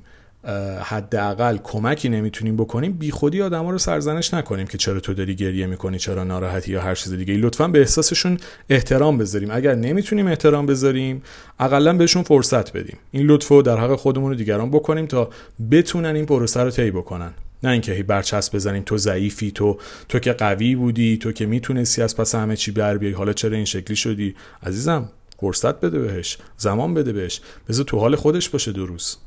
حداقل 0.82 1.58
کمکی 1.64 2.10
نمی‌تونیم 2.10 2.58
بکنیم 2.58 2.94
بیخودی 2.94 3.42
آدما 3.42 3.72
رو 3.72 3.78
سرزنش 3.78 4.34
نکنیم 4.34 4.68
که 4.68 4.78
چرا 4.78 5.00
تو 5.00 5.14
داری 5.14 5.36
گریه 5.36 5.68
می‌کنی 5.68 6.00
چرا 6.00 6.24
ناراحتی 6.24 6.72
یا 6.72 6.82
هر 6.82 6.96
چیز 6.96 7.14
دیگه 7.14 7.34
لطفا 7.34 7.68
به 7.68 7.80
احساسشون 7.80 8.38
احترام 8.70 9.18
بذاریم. 9.18 9.52
اگر 9.52 9.76
نمی‌تونیم 9.76 10.28
احترام 10.28 10.66
بذاریم 10.66 11.24
اقلا 11.60 11.94
بهشون 11.98 12.24
فرصت 12.24 12.78
بدیم. 12.78 12.98
این 13.12 13.28
لطفو 13.28 13.62
در 13.62 13.78
حق 13.78 13.96
خودمون 13.96 14.32
و 14.32 14.36
دیگران 14.36 14.72
بکنیم 14.72 15.06
تا 15.06 15.30
بتونن 15.72 16.16
این 16.16 16.26
پروسه 16.26 16.64
رو 16.64 16.70
طی 16.70 16.92
بکنن. 16.92 17.32
نه 17.64 17.70
اینکه 17.70 17.94
هی 17.94 18.04
برچسب 18.04 18.56
بزنیم 18.56 18.84
تو 18.84 18.98
ضعیفی 18.98 19.52
تو 19.52 19.78
تو 20.10 20.20
که 20.20 20.34
قوی 20.34 20.76
بودی 20.76 21.18
تو 21.18 21.32
که 21.32 21.46
می‌تونستی 21.46 22.02
از 22.02 22.18
پس 22.18 22.36
همه 22.36 22.56
چی 22.56 22.72
بر 22.72 22.98
بیای 22.98 23.14
حالا 23.14 23.34
چرا 23.34 23.56
این 23.56 23.66
شکلی 23.66 23.96
شدی؟ 23.96 24.36
عزیزم 24.64 25.10
فرصت 25.40 25.80
بده 25.80 26.00
بهش 26.00 26.38
زمان 26.58 26.94
بده 26.94 27.14
بهش. 27.14 27.42
بذار 27.70 27.86
تو 27.86 28.00
حال 28.00 28.16
خودش 28.16 28.50
باشه 28.50 28.72
دو 28.72 28.86
روز. 28.86 29.18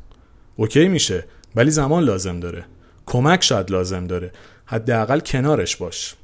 اوکی 0.61 0.89
میشه 0.89 1.25
ولی 1.57 1.71
زمان 1.71 2.05
لازم 2.05 2.41
داره. 2.41 2.65
کمک 3.07 3.45
شاید 3.45 3.71
لازم 3.71 4.07
داره. 4.07 4.33
حداقل 4.67 5.21
کنارش 5.21 5.77
باش. 5.77 6.15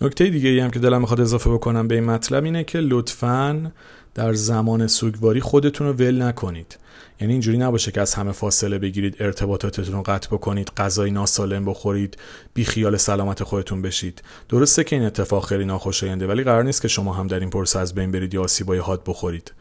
نکته 0.00 0.30
دیگه 0.30 0.48
ای 0.48 0.60
هم 0.60 0.70
که 0.70 0.78
دلم 0.78 1.00
می‌خواد 1.00 1.20
اضافه 1.20 1.50
بکنم 1.50 1.88
به 1.88 1.94
این 1.94 2.04
مطلب 2.04 2.44
اینه 2.44 2.64
که 2.64 2.78
لطفاً 2.80 3.72
در 4.14 4.32
زمان 4.32 4.86
سوگواری 4.86 5.40
خودتون 5.40 5.86
رو 5.86 5.92
ول 5.92 6.22
نکنید. 6.22 6.78
یعنی 7.20 7.32
اینجوری 7.32 7.58
نباشه 7.58 7.90
که 7.90 8.00
از 8.00 8.14
همه 8.14 8.32
فاصله 8.32 8.78
بگیرید 8.78 9.16
ارتباطاتتون 9.20 9.94
رو 9.94 10.02
قطع 10.02 10.28
بکنید 10.28 10.70
غذای 10.76 11.10
ناسالم 11.10 11.64
بخورید 11.64 12.16
بی 12.54 12.64
خیال 12.64 12.96
سلامت 12.96 13.42
خودتون 13.42 13.82
بشید. 13.82 14.22
درسته 14.48 14.84
که 14.84 14.96
این 14.96 15.04
اتفاق 15.04 15.46
خیلی 15.46 15.64
ناخوشاینده 15.64 16.26
ولی 16.26 16.42
قرار 16.42 16.64
نیست 16.64 16.82
که 16.82 16.88
شما 16.88 17.12
هم 17.12 17.26
در 17.26 17.40
این 17.40 17.50
پرسه 17.50 17.78
از 17.78 17.94
بین 17.94 18.10
برید 18.10 18.34
یا 18.34 18.42
آسیبای 18.42 18.78
حاد 18.78 19.02
بخورید. 19.06 19.52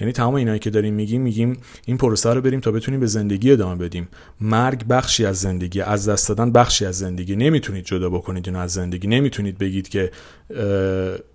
یعنی 0.00 0.12
تمام 0.12 0.34
اینایی 0.34 0.58
که 0.58 0.70
داریم 0.70 0.94
میگیم 0.94 1.22
میگیم 1.22 1.60
این 1.86 1.96
پروسه 1.96 2.34
رو 2.34 2.40
بریم 2.40 2.60
تا 2.60 2.70
بتونیم 2.70 3.00
به 3.00 3.06
زندگی 3.06 3.52
ادامه 3.52 3.84
بدیم. 3.84 4.08
مرگ 4.40 4.86
بخشی 4.86 5.26
از 5.26 5.40
زندگی 5.40 5.80
از 5.80 6.08
دست 6.08 6.28
دادن 6.28 6.52
بخشی 6.52 6.86
از 6.86 6.98
زندگی. 6.98 7.36
نمی‌تونید 7.36 7.84
جدا 7.84 8.10
بکنید 8.10 8.48
اینو 8.48 8.58
از 8.58 8.72
زندگی. 8.72 9.08
نمی‌تونید 9.08 9.58
بگید 9.58 9.88
که 9.88 10.10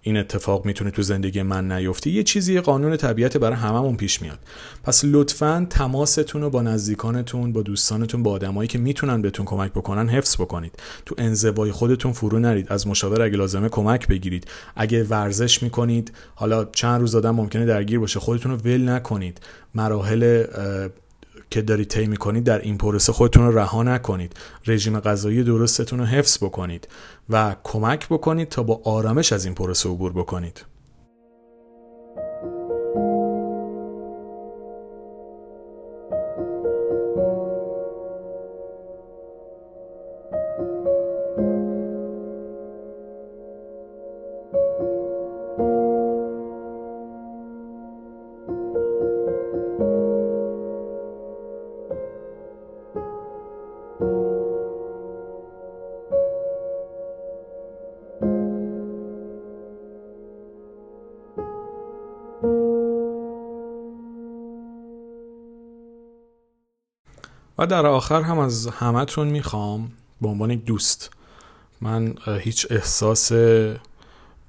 این 0.01 0.17
اتفاق 0.17 0.65
می‌تونه 0.65 0.91
تو 0.91 1.01
زندگی 1.01 1.41
من 1.41 1.71
نیفته. 1.71 2.09
یه 2.09 2.23
چیزی 2.23 2.59
قانون 2.59 2.97
طبیعت 2.97 3.37
برای 3.37 3.57
هممون 3.57 3.97
پیش 3.97 4.21
میاد. 4.21 4.39
پس 4.83 5.05
لطفا 5.05 5.48
تماستون 5.69 6.41
رو 6.41 6.49
با 6.49 6.61
نزدیکانتون 6.61 7.53
با 7.53 7.61
دوستانتون 7.61 8.23
با 8.23 8.31
آدمایی 8.31 8.67
که 8.67 8.77
می‌تونن 8.77 9.21
بهتون 9.21 9.45
کمک 9.45 9.71
بکنن 9.71 10.09
حفظ 10.09 10.35
بکنید. 10.35 10.79
تو 11.05 11.15
انزوای 11.17 11.71
خودتون 11.71 12.11
فرو 12.13 12.39
نرید. 12.39 12.71
از 12.71 12.87
مشاور 12.87 13.21
اگه 13.21 13.37
لازمه 13.37 13.69
کمک 13.69 14.07
بگیرید. 14.07 14.47
اگه 14.75 15.03
ورزش 15.03 15.63
می‌کنید 15.63 16.11
حالا 16.35 16.65
چند 16.65 17.01
روز 17.01 17.15
آدم 17.15 17.35
ممکنه 17.35 17.65
درگیر 17.65 17.99
باشه. 17.99 18.19
خودتون 18.19 18.51
رو 18.51 18.57
ول 18.57 18.89
نکنید. 18.89 19.41
مراحل 19.75 20.43
که 21.49 21.61
دارید 21.61 21.87
طی 21.87 22.07
می‌کنید 22.07 22.43
در 22.43 22.59
این 22.59 22.77
پروسه 22.77 23.13
خودتون 23.13 23.45
رو 23.45 23.59
رها 23.59 23.83
نکنید. 23.83 24.33
رژیم 24.67 24.99
غذایی 24.99 25.43
درستتون 25.43 25.99
رو 25.99 26.05
حفظ 26.05 26.43
بکنید 26.43 26.87
و 27.29 27.55
کمک 27.63 28.07
بکنید 28.09 28.49
تا 28.49 28.63
با 28.63 28.81
آرامش 28.83 29.33
از 29.33 29.45
این 29.45 29.53
پروسه 29.53 29.89
عبور 29.89 30.13
بکنید. 30.13 30.65
و 44.53 44.55
در 67.67 67.85
آخر 67.85 68.21
هم 68.21 68.39
از 68.39 68.67
همتون 68.67 69.27
می‌خوام 69.27 69.91
به 70.21 70.27
عنوان 70.27 70.51
یک 70.51 70.65
دوست. 70.65 71.09
من 71.81 72.15
هیچ 72.41 72.67
احساس 72.69 73.31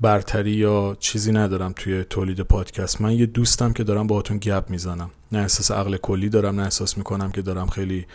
برتری 0.01 0.51
یا 0.51 0.97
چیزی 1.01 1.33
ندارم 1.33 1.73
توی 1.77 2.05
تولید 2.05 2.41
پادکست. 2.41 3.01
من 3.01 3.13
یه 3.13 3.27
دوستم 3.27 3.73
که 3.73 3.85
دارم 3.85 4.07
باهاتون 4.07 4.39
گپ 4.39 4.65
می‌زنم. 4.71 5.11
نه 5.33 5.39
احساس 5.39 5.71
عقل 5.71 5.97
کلی 5.97 6.29
دارم 6.29 6.57
نه 6.57 6.63
احساس 6.63 6.99
می‌کنم 6.99 7.31
که 7.31 7.43
دارم 7.43 7.67
خیلی 7.67 8.07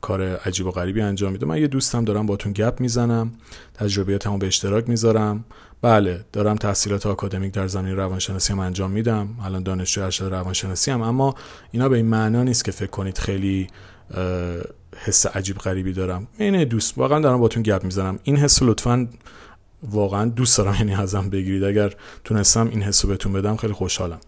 کار 0.00 0.22
عجیب 0.22 0.66
و 0.66 0.70
غریبی 0.70 1.00
انجام 1.00 1.32
میدم. 1.32 1.48
من 1.48 1.58
یه 1.58 1.66
دوستم 1.66 2.04
دارم 2.04 2.26
باتون 2.26 2.52
گپ 2.52 2.80
می‌زنم 2.80 3.32
تجربیاتمو 3.74 4.38
به 4.38 4.46
اشتراک 4.46 4.88
می‌ذارم. 4.88 5.44
بله 5.82 6.24
دارم 6.32 6.56
تحصیلات 6.56 7.06
آکادمیک 7.06 7.52
در 7.52 7.66
زمین 7.66 7.96
روانشناسی 7.96 8.52
هم 8.52 8.58
انجام 8.58 8.90
میدم. 8.90 9.28
الان 9.44 9.62
دانشجو 9.62 10.02
ارشد 10.02 10.24
روانشناسی 10.24 10.90
هم 10.90 11.02
اما 11.02 11.34
اینا 11.70 11.88
به 11.88 11.96
این 11.96 12.06
معنا 12.06 12.42
نیست 12.42 12.64
که 12.64 12.72
فکر 12.72 12.90
کنید 12.90 13.18
خیلی 13.18 13.66
حس 14.96 15.26
عجیب 15.26 15.58
غریبی 15.58 15.92
دارم. 15.92 16.28
این 16.38 16.64
دوست 16.64 16.98
واقعا 16.98 17.20
دارم 17.20 17.40
باتون 17.40 17.62
گپ 17.62 17.84
می‌زنم. 17.84 18.18
این 18.22 18.36
حس 18.36 18.62
لطفا 18.62 19.08
واقعا 19.90 20.24
دوست 20.24 20.58
دارم 20.58 20.74
یعنی 20.74 20.94
ازم 20.94 21.30
بگیرید. 21.30 21.64
اگر 21.64 21.94
تونستم 22.24 22.68
این 22.68 22.82
حس 22.82 23.04
رو 23.04 23.10
بهتون 23.10 23.32
بدم 23.32 23.56
خیلی 23.56 23.72
خوشحالم. 23.72 24.20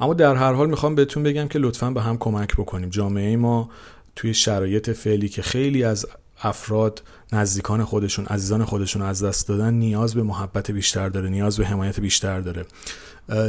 اما 0.00 0.14
در 0.14 0.34
هر 0.34 0.52
حال 0.52 0.70
می‌خوام 0.70 0.94
بهتون 0.94 1.22
بگم 1.22 1.48
که 1.48 1.58
لطفا 1.58 1.90
به 1.90 2.02
هم 2.02 2.18
کمک 2.18 2.54
بکنیم. 2.54 2.88
جامعه 2.88 3.36
ما 3.36 3.70
توی 4.16 4.34
شرایط 4.34 4.90
فعلی 4.90 5.28
که 5.28 5.42
خیلی 5.42 5.84
از 5.84 6.06
افراد 6.42 7.02
نزدیکان 7.32 7.84
خودشون 7.84 8.26
عزیزان 8.26 8.64
خودشون 8.64 9.02
از 9.02 9.22
دست 9.24 9.48
دادن 9.48 9.74
نیاز 9.74 10.14
به 10.14 10.22
محبت 10.22 10.70
بیشتر 10.70 11.08
داره 11.08 11.28
نیاز 11.28 11.58
به 11.58 11.66
حمایت 11.66 12.00
بیشتر 12.00 12.40
داره. 12.40 12.64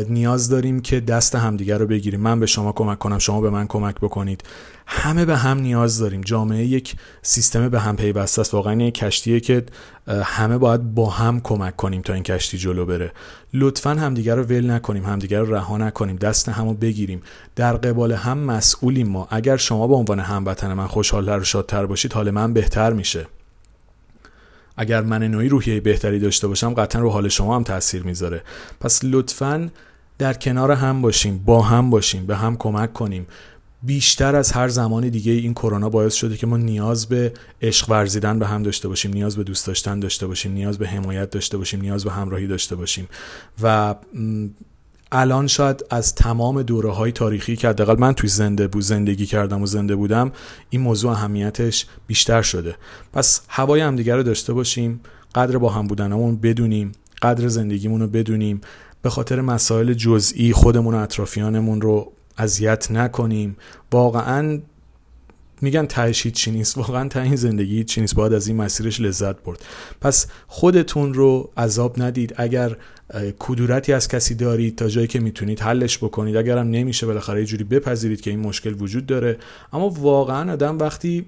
نیاز 0.09 0.49
داریم 0.49 0.79
که 0.79 0.99
دست 0.99 1.35
همدیگر 1.35 1.77
رو 1.77 1.87
بگیریم. 1.87 2.19
من 2.19 2.39
به 2.39 2.45
شما 2.45 2.71
کمک 2.71 2.99
کنم 2.99 3.17
شما 3.17 3.41
به 3.41 3.49
من 3.49 3.67
کمک 3.67 3.95
بکنید. 3.95 4.43
همه 4.87 5.25
به 5.25 5.37
هم 5.37 5.59
نیاز 5.59 5.99
داریم. 5.99 6.21
جامعه 6.21 6.65
یک 6.65 6.95
سیستم 7.21 7.69
به 7.69 7.79
هم 7.79 7.95
پیوسته 7.95 8.41
است. 8.41 8.53
واقعا 8.53 8.81
یک 8.81 8.93
کشتیه 8.93 9.39
که 9.39 9.65
همه 10.07 10.57
باید 10.57 10.95
با 10.95 11.09
هم 11.09 11.41
کمک 11.41 11.75
کنیم 11.75 12.01
تا 12.01 12.13
این 12.13 12.23
کشتی 12.23 12.57
جلو 12.57 12.85
بره. 12.85 13.11
لطفا 13.53 13.89
همدیگر 13.89 14.35
رو 14.35 14.43
ول 14.43 14.71
نکنیم 14.71 15.05
همدیگر 15.05 15.39
رو 15.39 15.55
رها 15.55 15.77
نکنیم 15.77 16.15
دست 16.15 16.49
همو 16.49 16.73
بگیریم. 16.73 17.21
در 17.55 17.73
قبال 17.73 18.11
هم 18.11 18.37
مسئولیم 18.37 19.07
ما. 19.07 19.27
اگر 19.31 19.57
شما 19.57 19.87
به 19.87 19.95
عنوان 19.95 20.19
هموطن 20.19 20.73
من 20.73 20.87
خوشحالتر 20.87 21.39
و 21.39 21.43
شادتر 21.43 21.85
باشید 21.85 22.13
حال 22.13 22.31
من 22.31 22.53
بهتر 22.53 22.93
میشه. 22.93 23.27
اگر 24.79 25.01
من 25.01 25.23
نوعی 25.23 25.49
روحیه 25.49 25.79
بهتری 25.79 26.19
داشته 26.19 26.47
باشم 26.47 26.73
قطعا 26.73 27.01
رو 27.01 27.09
حال 27.09 27.27
شما 27.27 27.55
هم 27.55 27.63
تاثیر 27.63 28.03
می‌ذاره. 28.03 28.43
پس 28.79 28.99
لطفا 29.03 29.69
در 30.17 30.33
کنار 30.33 30.71
هم 30.71 31.01
باشیم 31.01 31.37
با 31.37 31.61
هم 31.61 31.89
باشیم 31.89 32.25
به 32.25 32.35
هم 32.35 32.57
کمک 32.57 32.93
کنیم. 32.93 33.27
بیشتر 33.83 34.35
از 34.35 34.51
هر 34.51 34.67
زمان 34.67 35.09
دیگه 35.09 35.31
این 35.31 35.53
کرونا 35.53 35.89
باعث 35.89 36.13
شده 36.13 36.37
که 36.37 36.47
ما 36.47 36.57
نیاز 36.57 37.05
به 37.05 37.33
عشق 37.61 37.89
ورزیدن 37.89 38.39
به 38.39 38.47
هم 38.47 38.63
داشته 38.63 38.87
باشیم 38.87 39.13
نیاز 39.13 39.37
به 39.37 39.43
دوست 39.43 39.67
داشتن 39.67 39.99
داشته 39.99 40.27
باشیم 40.27 40.51
نیاز 40.51 40.77
به 40.77 40.87
حمایت 40.87 41.29
داشته 41.29 41.57
باشیم 41.57 41.81
نیاز 41.81 42.03
به 42.03 42.11
همراهی 42.11 42.47
داشته 42.47 42.75
باشیم. 42.75 43.07
و 43.61 43.95
الان 45.11 45.47
شاید 45.47 45.85
از 45.89 46.15
تمام 46.15 46.61
دوره 46.61 46.91
های 46.91 47.11
تاریخی 47.11 47.55
که 47.55 47.69
حداقل 47.69 47.99
من 47.99 48.13
توی 48.13 48.29
زنده 48.29 48.67
بود 48.67 48.81
زندگی 48.81 49.25
کردم 49.25 49.61
و 49.61 49.65
زنده 49.65 49.95
بودم 49.95 50.31
این 50.69 50.81
موضوع 50.81 51.11
اهمیتش 51.11 51.85
بیشتر 52.07 52.41
شده. 52.41 52.75
پس 53.13 53.41
هوای 53.47 53.81
همدیگه 53.81 54.15
رو 54.15 54.23
داشته 54.23 54.53
باشیم 54.53 54.99
قدر 55.35 55.57
با 55.57 55.69
هم 55.69 55.87
بودنمون 55.87 56.35
بدونیم 56.35 56.91
قدر 57.21 57.47
زندگیمون 57.47 58.01
رو 58.01 58.07
بدونیم. 58.07 58.61
به 59.01 59.09
خاطر 59.09 59.41
مسائل 59.41 59.93
جزئی 59.93 60.53
خودمون 60.53 60.95
و 60.95 60.97
اطرافیانمون 60.97 61.81
رو 61.81 62.11
اذیت 62.37 62.91
نکنیم. 62.91 63.57
واقعا 63.91 64.59
میگن 65.61 65.85
تهش 65.85 66.27
چی 66.27 66.51
نیست. 66.51 66.77
واقعا 66.87 67.07
ته 67.07 67.21
این 67.21 67.35
زندگی 67.35 67.83
چی 67.83 68.01
نیست. 68.01 68.15
باید 68.15 68.33
از 68.33 68.47
این 68.47 68.57
مسیرش 68.57 69.01
لذت 69.01 69.43
برد. 69.43 69.65
پس 70.01 70.27
خودتون 70.47 71.13
رو 71.13 71.49
عذاب 71.57 72.01
ندید. 72.01 72.33
اگر 72.37 72.77
کدورتی 73.39 73.93
از 73.93 74.07
کسی 74.07 74.35
دارید 74.35 74.75
تا 74.75 74.87
جایی 74.87 75.07
که 75.07 75.19
می‌تونید 75.19 75.59
حلش 75.59 75.97
بکنید. 75.97 76.37
اگرم 76.37 76.69
نمیشه 76.69 77.05
بالاخره 77.05 77.39
یه 77.39 77.45
جوری 77.45 77.63
بپذیرید 77.63 78.21
که 78.21 78.29
این 78.29 78.39
مشکل 78.39 78.81
وجود 78.81 79.05
داره. 79.05 79.37
اما 79.73 79.89
واقعا 79.89 80.53
آدم 80.53 80.79
وقتی 80.79 81.25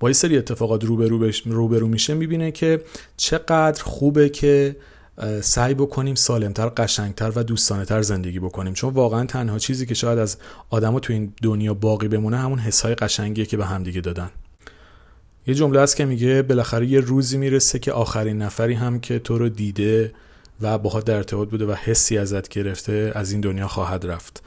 با 0.00 0.08
یه 0.08 0.12
سری 0.12 0.38
اتفاقات 0.38 0.84
روبرو 0.84 1.30
روبرو 1.44 1.88
میشه 1.88 2.14
می‌بینه 2.14 2.50
که 2.50 2.80
چقدر 3.16 3.82
خوبه 3.82 4.28
که 4.28 4.76
سعی 5.40 5.74
بکنیم 5.74 6.14
سالمتر 6.14 6.68
قشنگتر 6.68 7.32
و 7.36 7.42
دوستانه 7.42 7.84
تر 7.84 8.02
زندگی 8.02 8.38
بکنیم. 8.38 8.74
چون 8.74 8.94
واقعا 8.94 9.24
تنها 9.24 9.58
چیزی 9.58 9.86
که 9.86 9.94
شاید 9.94 10.18
از 10.18 10.36
آدما 10.70 11.00
تو 11.00 11.12
این 11.12 11.32
دنیا 11.42 11.74
باقی 11.74 12.08
بمونه 12.08 12.36
همون 12.36 12.58
حسای 12.58 12.94
قشنگیه 12.94 13.46
که 13.46 13.56
به 13.56 13.66
همدیگه 13.66 14.00
دادن. 14.00 14.30
یه 15.46 15.54
جمله 15.54 15.80
است 15.80 15.96
که 15.96 16.04
میگه 16.04 16.42
بالاخره 16.42 16.86
یه 16.86 17.00
روزی 17.00 17.38
می‌رسه 17.38 17.78
که 17.78 17.92
آخرین 17.92 18.42
نفری 18.42 18.74
هم 18.74 19.00
که 19.00 19.18
تو 19.18 19.38
رو 19.38 19.48
دیده 19.48 20.12
و 20.60 20.78
باها 20.78 21.00
در 21.00 21.16
ارتباط 21.16 21.48
بوده 21.48 21.66
و 21.66 21.72
حسی 21.72 22.18
ازت 22.18 22.48
گرفته 22.48 23.12
از 23.14 23.32
این 23.32 23.40
دنیا 23.40 23.68
خواهد 23.68 24.06
رفت. 24.06 24.42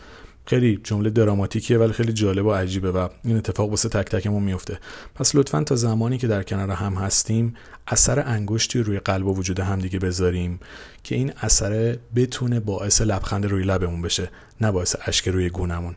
خیلی 0.45 0.80
جمله 0.84 1.10
دراماتیکیه 1.10 1.78
ولی 1.78 1.93
خیلی 1.93 2.13
جالب 2.13 2.45
و 2.45 2.52
عجیبه 2.52 2.91
و 2.91 3.08
این 3.24 3.38
اتفاق 3.38 3.69
واسه 3.69 3.89
تک 3.89 4.06
تکمون 4.06 4.43
میفته. 4.43 4.80
پس 5.15 5.36
لطفا 5.36 5.63
تا 5.63 5.76
زمانی 5.76 6.17
که 6.17 6.28
در 6.28 6.43
کنار 6.43 6.72
هم 6.72 6.93
هستیم 6.93 7.56
اثر 7.88 8.24
انگشتی 8.28 8.80
روی 8.80 9.00
قلب 9.00 9.28
و 9.28 9.36
وجود 9.36 9.60
هم 9.60 9.80
دیگه 9.80 10.00
بذاریم 10.00 10.60
که 11.04 11.15
این 11.15 11.34
اثر 11.41 11.98
بتونه 12.15 12.60
باعث 12.60 13.02
لبخند 13.02 13.45
روی 13.45 13.63
لبمون 13.63 14.02
بشه 14.02 14.32
نه 14.62 14.72
باعث 14.72 14.95
اشک 15.06 15.28
روی 15.28 15.50
گونمون 15.50 15.95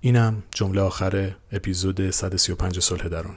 اینم 0.00 0.42
جمله 0.54 0.80
آخر 0.80 1.34
اپیزود 1.52 2.10
135 2.10 2.80
صلح 2.80 3.08
درون. 3.08 3.34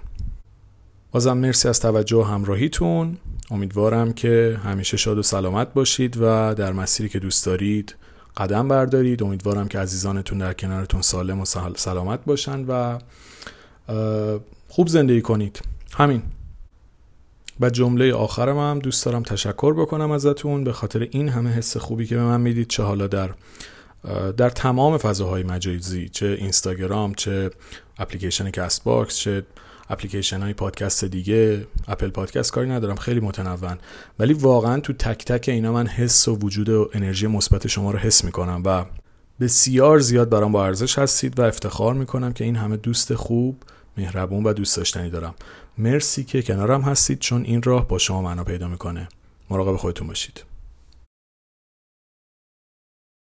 بازم 1.11 1.37
مرسی 1.37 1.67
از 1.67 1.79
توجه 1.79 2.17
و 2.17 2.21
همراهیتون. 2.21 3.17
امیدوارم 3.51 4.13
که 4.13 4.59
همیشه 4.63 4.97
شاد 4.97 5.17
و 5.17 5.23
سلامت 5.23 5.73
باشید 5.73 6.17
و 6.17 6.53
در 6.53 6.73
مسیری 6.73 7.09
که 7.09 7.19
دوست 7.19 7.45
دارید 7.45 7.95
قدم 8.37 8.67
بردارید. 8.67 9.23
امیدوارم 9.23 9.67
که 9.67 9.79
عزیزانتون 9.79 10.37
در 10.37 10.53
کنارتون 10.53 11.01
سالم 11.01 11.39
و 11.39 11.45
سلامت 11.75 12.25
باشن 12.25 12.65
و 12.67 12.99
خوب 14.67 14.87
زندگی 14.87 15.21
کنید. 15.21 15.61
همین. 15.93 16.21
و 17.59 17.69
جمله 17.69 18.13
آخرم 18.13 18.57
هم 18.57 18.79
دوست 18.79 19.05
دارم 19.05 19.23
تشکر 19.23 19.73
بکنم 19.73 20.11
ازتون. 20.11 20.63
به 20.63 20.73
خاطر 20.73 21.07
این 21.11 21.29
همه 21.29 21.49
حس 21.49 21.77
خوبی 21.77 22.05
که 22.05 22.15
به 22.15 22.23
من 22.23 22.41
می‌دید 22.41 22.67
چه 22.67 22.83
حالا 22.83 23.07
در 23.07 23.29
در 24.37 24.49
تمام 24.49 24.97
فضاهای 24.97 25.43
مجازی 25.43 26.09
چه 26.09 26.25
اینستاگرام 26.39 27.13
چه 27.13 27.51
اپلیکیشن 27.97 28.51
کست 28.51 28.83
باکس 28.83 29.17
چه 29.17 29.43
اپلیکیشن 29.91 30.41
های 30.41 30.53
پادکست 30.53 31.05
دیگه 31.05 31.67
اپل 31.87 32.09
پادکست 32.09 32.51
کاری 32.51 32.69
ندارم 32.69 32.95
خیلی 32.95 33.19
متنوع 33.19 33.75
ولی 34.19 34.33
واقعا 34.33 34.79
تو 34.79 34.93
تک 34.93 35.25
تک 35.25 35.49
اینا 35.49 35.71
من 35.71 35.87
حس 35.87 36.27
و 36.27 36.35
وجود 36.35 36.69
و 36.69 36.89
انرژی 36.93 37.27
مثبت 37.27 37.67
شما 37.67 37.91
رو 37.91 37.99
حس 37.99 38.23
می‌کنم 38.23 38.61
و 38.65 38.85
بسیار 39.39 39.99
زیاد 39.99 40.29
برام 40.29 40.51
با 40.51 40.65
ارزش 40.65 40.99
هستید 40.99 41.39
و 41.39 41.41
افتخار 41.41 41.93
می‌کنم 41.93 42.33
که 42.33 42.43
این 42.43 42.55
همه 42.55 42.77
دوست 42.77 43.15
خوب 43.15 43.57
مهربون 43.97 44.43
و 44.43 44.53
دوست 44.53 44.77
داشتنی 44.77 45.09
دارم. 45.09 45.35
مرسی 45.77 46.23
که 46.23 46.41
کنارم 46.41 46.81
هستید 46.81 47.19
چون 47.19 47.43
این 47.43 47.61
راه 47.61 47.87
با 47.87 47.97
شما 47.97 48.21
معنا 48.21 48.43
پیدا 48.43 48.67
می‌کنه. 48.67 49.09
مراقب 49.49 49.75
خودتون 49.75 50.07
باشید. 50.07 50.50